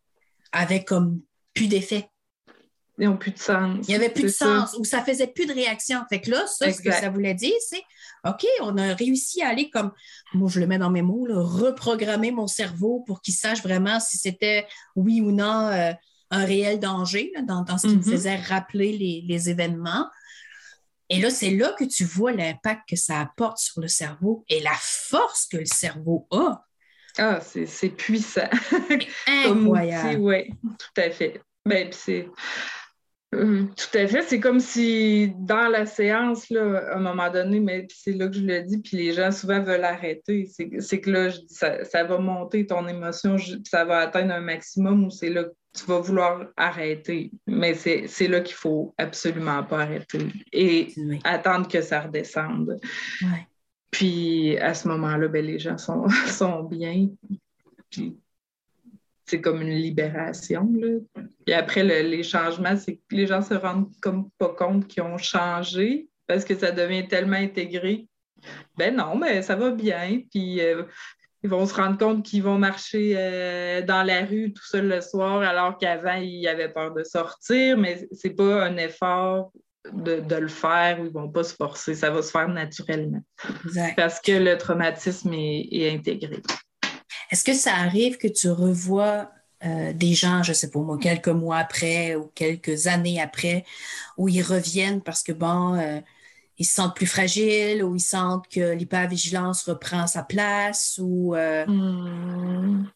[0.52, 1.22] avaient comme
[1.54, 2.10] plus d'effet.
[3.00, 3.80] Ils n'ont plus de sens.
[3.88, 6.00] Il n'y avait plus de sens, ou ça faisait plus de réaction.
[6.10, 7.82] Fait que là, ça, ce que ça voulait dire, c'est
[8.24, 9.92] OK, on a réussi à aller comme,
[10.34, 14.18] moi je le mets dans mes mots, reprogrammer mon cerveau pour qu'il sache vraiment si
[14.18, 15.92] c'était oui ou non euh,
[16.34, 18.12] un réel danger dans, ce qui me mm-hmm.
[18.12, 20.10] faisait rappeler les, événements.
[21.10, 24.60] Et là, c'est là que tu vois l'impact que ça apporte sur le cerveau et
[24.62, 26.66] la force que le cerveau a.
[27.20, 28.50] Ah, c'est puissant.
[29.28, 30.20] Incroyable.
[30.20, 31.40] Oui, tout à fait.
[31.66, 32.28] Ben, c'est.
[33.36, 34.24] Euh, tout à fait.
[34.24, 38.36] C'est comme si dans la séance, là, à un moment donné, mais c'est là que
[38.36, 40.50] je le dis, puis les gens souvent veulent arrêter.
[40.80, 43.36] C'est que là, je dis, ça, ça, va monter ton émotion,
[43.70, 47.32] ça va atteindre un maximum où c'est là que tu vas vouloir arrêter.
[47.48, 50.94] Mais c'est là qu'il faut absolument pas arrêter et
[51.24, 52.80] attendre que ça redescende.
[53.92, 57.10] Puis à ce moment-là, ben, les gens sont, sont bien.
[57.90, 58.18] Puis
[59.26, 60.70] c'est comme une libération.
[60.76, 61.24] Là.
[61.48, 65.18] Et après, les changements, c'est que les gens se rendent comme pas compte qu'ils ont
[65.18, 68.08] changé parce que ça devient tellement intégré.
[68.78, 70.22] Ben non, mais ça va bien.
[70.32, 70.84] Puis euh,
[71.44, 75.02] ils vont se rendre compte qu'ils vont marcher euh, dans la rue tout seul le
[75.02, 79.52] soir, alors qu'avant, ils avaient peur de sortir, mais c'est pas un effort
[79.92, 81.96] de, le faire ou ils vont pas se forcer.
[81.96, 83.22] Ça va se faire naturellement.
[83.98, 86.42] Parce que le traumatisme est, intégré.
[87.30, 89.30] Est-ce que ça arrive que tu revois
[89.66, 93.66] euh, des gens, je sais pas moi, quelques mois après ou quelques années après,
[94.18, 96.00] où ils reviennent parce que, bon, euh,
[96.64, 101.36] ils se sentent plus fragiles ou ils sentent que l'hypervigilance reprend sa place ou...
[101.36, 102.90] Euh, hmm.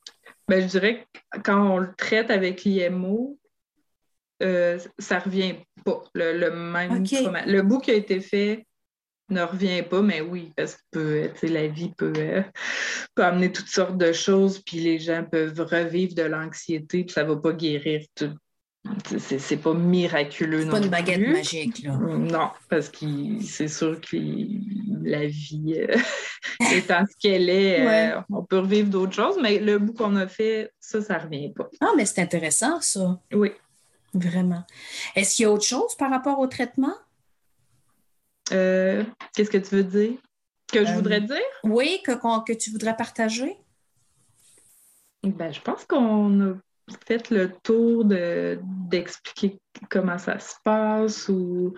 [0.47, 3.37] ben, je dirais que quand on le traite avec l'IMO,
[4.41, 6.01] euh, ça revient pas.
[6.13, 8.65] Le, même Le bout qui a été fait
[9.29, 12.43] ne revient pas, mais oui, parce que la vie peut, euh,
[13.15, 17.25] peut, amener toutes sortes de choses, puis les gens peuvent revivre de l'anxiété, puis ça
[17.25, 18.33] ne va pas guérir tout,
[19.17, 21.93] c'est pas miraculeux non pas une baguette magique, là.
[21.97, 23.05] Non, parce que
[23.41, 24.17] c'est sûr que
[25.03, 25.95] la vie euh,
[26.73, 30.27] étant ce qu'elle est, euh, on peut revivre d'autres choses, mais le bout qu'on a
[30.27, 31.69] fait, ça, ça revient pas.
[31.81, 33.19] Ah, mais c'est intéressant, ça.
[33.33, 33.51] Oui.
[34.13, 34.63] Vraiment.
[35.15, 36.95] Est-ce qu'il y a autre chose par rapport au traitement?
[38.51, 39.03] Euh,
[39.35, 40.17] qu'est-ce que tu veux dire?
[40.71, 41.37] Que je voudrais dire?
[41.63, 42.11] Oui, que,
[42.45, 43.57] que tu voudrais partager?
[45.23, 46.53] Ben, je pense qu'on a
[47.05, 49.59] fait le tour d'expliquer
[49.89, 51.73] comment ça se passe ou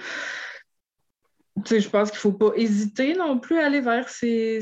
[1.66, 4.60] je pense qu'il ne faut pas hésiter non plus à aller vers ces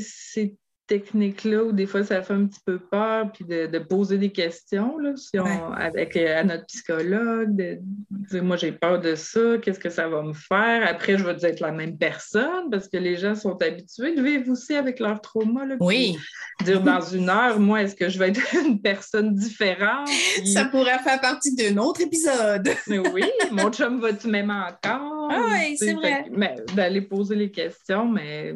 [0.88, 4.98] techniques-là où des fois ça fait un petit peu peur, puis de, poser des questions
[4.98, 7.78] là, si on, avec à notre psychologue, de,
[8.10, 10.86] dire moi j'ai peur de ça, qu'est-ce que ça va me faire?
[10.88, 14.50] Après, je vais être la même personne parce que les gens sont habitués de vivre
[14.50, 15.64] aussi avec leur trauma.
[15.64, 16.16] Là, oui.
[16.64, 20.08] Dire dans une heure, moi, est-ce que je vais être une personne différente?
[20.44, 22.68] Ça pourrait faire partie d'un autre épisode.
[22.88, 25.17] oui, mon chum va-tu m'aimer encore?
[25.30, 26.30] Ah oui, c'est vrai.
[26.74, 28.54] D'aller poser les questions, mais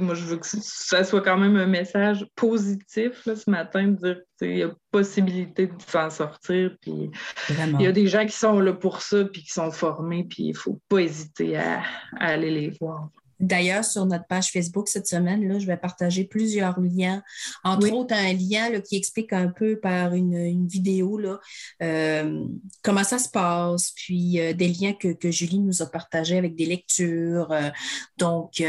[0.00, 4.20] moi, je veux que ça soit quand même un message positif ce matin, de dire
[4.38, 6.76] qu'il y a possibilité de s'en sortir.
[6.80, 7.10] Puis
[7.48, 10.44] il y a des gens qui sont là pour ça, puis qui sont formés, puis
[10.44, 11.82] il ne faut pas hésiter à
[12.18, 13.08] aller les voir.
[13.40, 17.22] D'ailleurs, sur notre page Facebook cette semaine, là, je vais partager plusieurs liens.
[17.64, 21.40] Entre autres, un lien qui explique un peu par une, vidéo là,
[21.82, 22.44] euh,
[22.82, 26.66] comment ça se passe, puis euh, des liens que, Julie nous a partagés avec des
[26.66, 27.50] lectures.
[27.50, 27.70] Euh,
[28.18, 28.62] donc,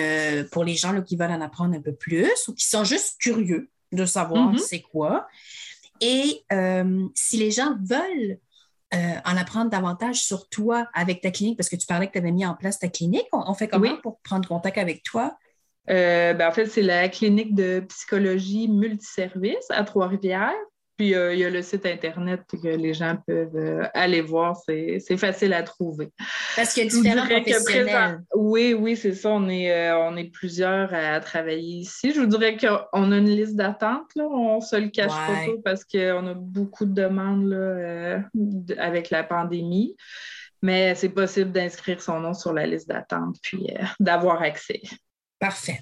[0.52, 3.18] pour les gens là, qui veulent en apprendre un peu plus ou qui sont juste
[3.20, 4.60] curieux de savoir mm-hmm.
[4.60, 5.28] c'est quoi.
[6.02, 6.44] Et
[7.14, 8.40] si les gens veulent
[8.94, 12.20] euh, en apprendre davantage sur toi avec ta clinique, parce que tu parlais que tu
[12.20, 13.28] avais mis en place ta clinique.
[13.32, 15.36] On, fait comment pour prendre contact avec toi?
[15.90, 20.54] Euh, ben, en fait, c'est la clinique de psychologie multiservice à Trois-Rivières.
[20.98, 24.56] Puis euh, il y a le site Internet que les gens peuvent euh, aller voir.
[24.66, 26.10] C'est facile à trouver.
[26.56, 28.22] Parce qu'il y a différents professionnels.
[28.36, 29.30] oui, oui, c'est ça.
[29.30, 32.14] On est, euh, on est plusieurs à travailler ici.
[32.14, 34.10] Je vous dirais qu'on a une liste d'attente.
[34.16, 38.22] On ne se le cache pas parce qu'on a beaucoup de demandes là,
[38.78, 39.96] avec la pandémie.
[40.62, 43.68] Mais c'est possible d'inscrire son nom sur la liste d'attente puis
[44.00, 44.82] d'avoir accès.
[45.40, 45.80] Parfait.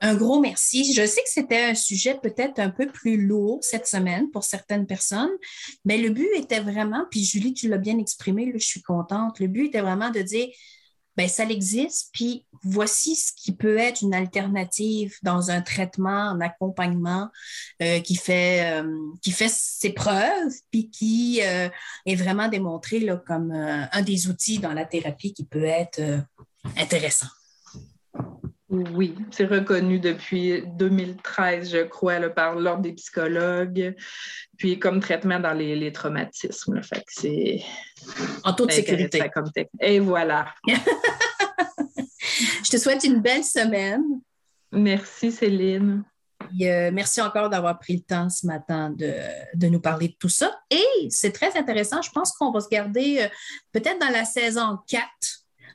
[0.00, 0.92] Un gros merci.
[0.92, 4.86] Je sais que c'était un sujet peut-être un peu plus lourd cette semaine pour certaines
[4.86, 5.30] personnes,
[5.84, 9.48] mais le but était vraiment, puis Julie, tu l'as bien exprimé, je suis contente, le
[9.48, 10.48] but était vraiment de dire,
[11.18, 16.40] ben ça existe, puis voici ce qui peut être une alternative dans un traitement, un
[16.40, 17.28] accompagnement
[17.82, 21.68] euh, qui, fait, euh, qui fait ses preuves, puis qui euh,
[22.06, 26.00] est vraiment démontré comme un des outils dans la thérapie qui peut être
[26.76, 27.26] intéressant.
[28.70, 33.96] Oui, c'est reconnu depuis 2013, je crois, par l'Ordre des psychologues,
[34.58, 36.82] puis comme traitement dans les, traumatismes.
[36.82, 37.62] fait c'est
[38.44, 39.22] en toute sécurité.
[39.80, 40.52] Et voilà.
[40.68, 44.04] je te souhaite une belle semaine.
[44.70, 46.04] Merci, Céline.
[46.60, 50.60] Euh, merci encore d'avoir pris le temps ce matin de, nous parler de tout ça.
[50.70, 52.02] Et c'est très intéressant.
[52.02, 53.28] Je pense qu'on va se garder euh,
[53.72, 55.04] peut-être dans la saison 4,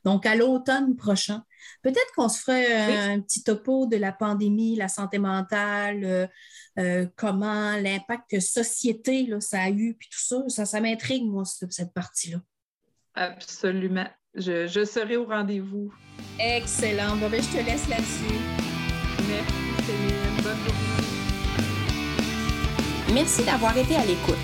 [0.04, 1.44] donc à l'automne prochain
[1.82, 6.28] Peut-être qu'on se ferait un petit topo de la pandémie, la santé mentale, euh,
[6.80, 10.44] euh, comment l'impact société là, ça a eu, puis tout ça.
[10.48, 12.38] Ça, ça m'intrigue, moi, cette partie-là.
[13.16, 14.08] Absolument.
[14.36, 15.94] Je, serai au rendez-vous.
[16.40, 17.16] Excellent.
[17.18, 18.40] Bon, ben, je te laisse là-dessus.
[19.28, 19.54] Merci,
[19.86, 20.36] Céline.
[20.38, 20.74] Bonne journée.
[23.14, 24.36] Merci d'avoir été à l'écoute.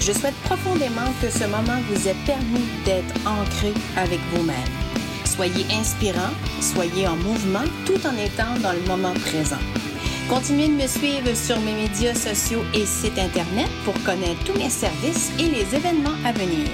[0.00, 4.89] Je souhaite profondément que ce moment vous ait permis d'être ancré avec vous-même.
[5.40, 9.56] Soyez inspirant, soyez en mouvement tout en étant dans le moment présent.
[10.28, 14.68] Continuez de me suivre sur mes médias sociaux et site internet pour connaître tous mes
[14.68, 16.68] services et les événements à venir.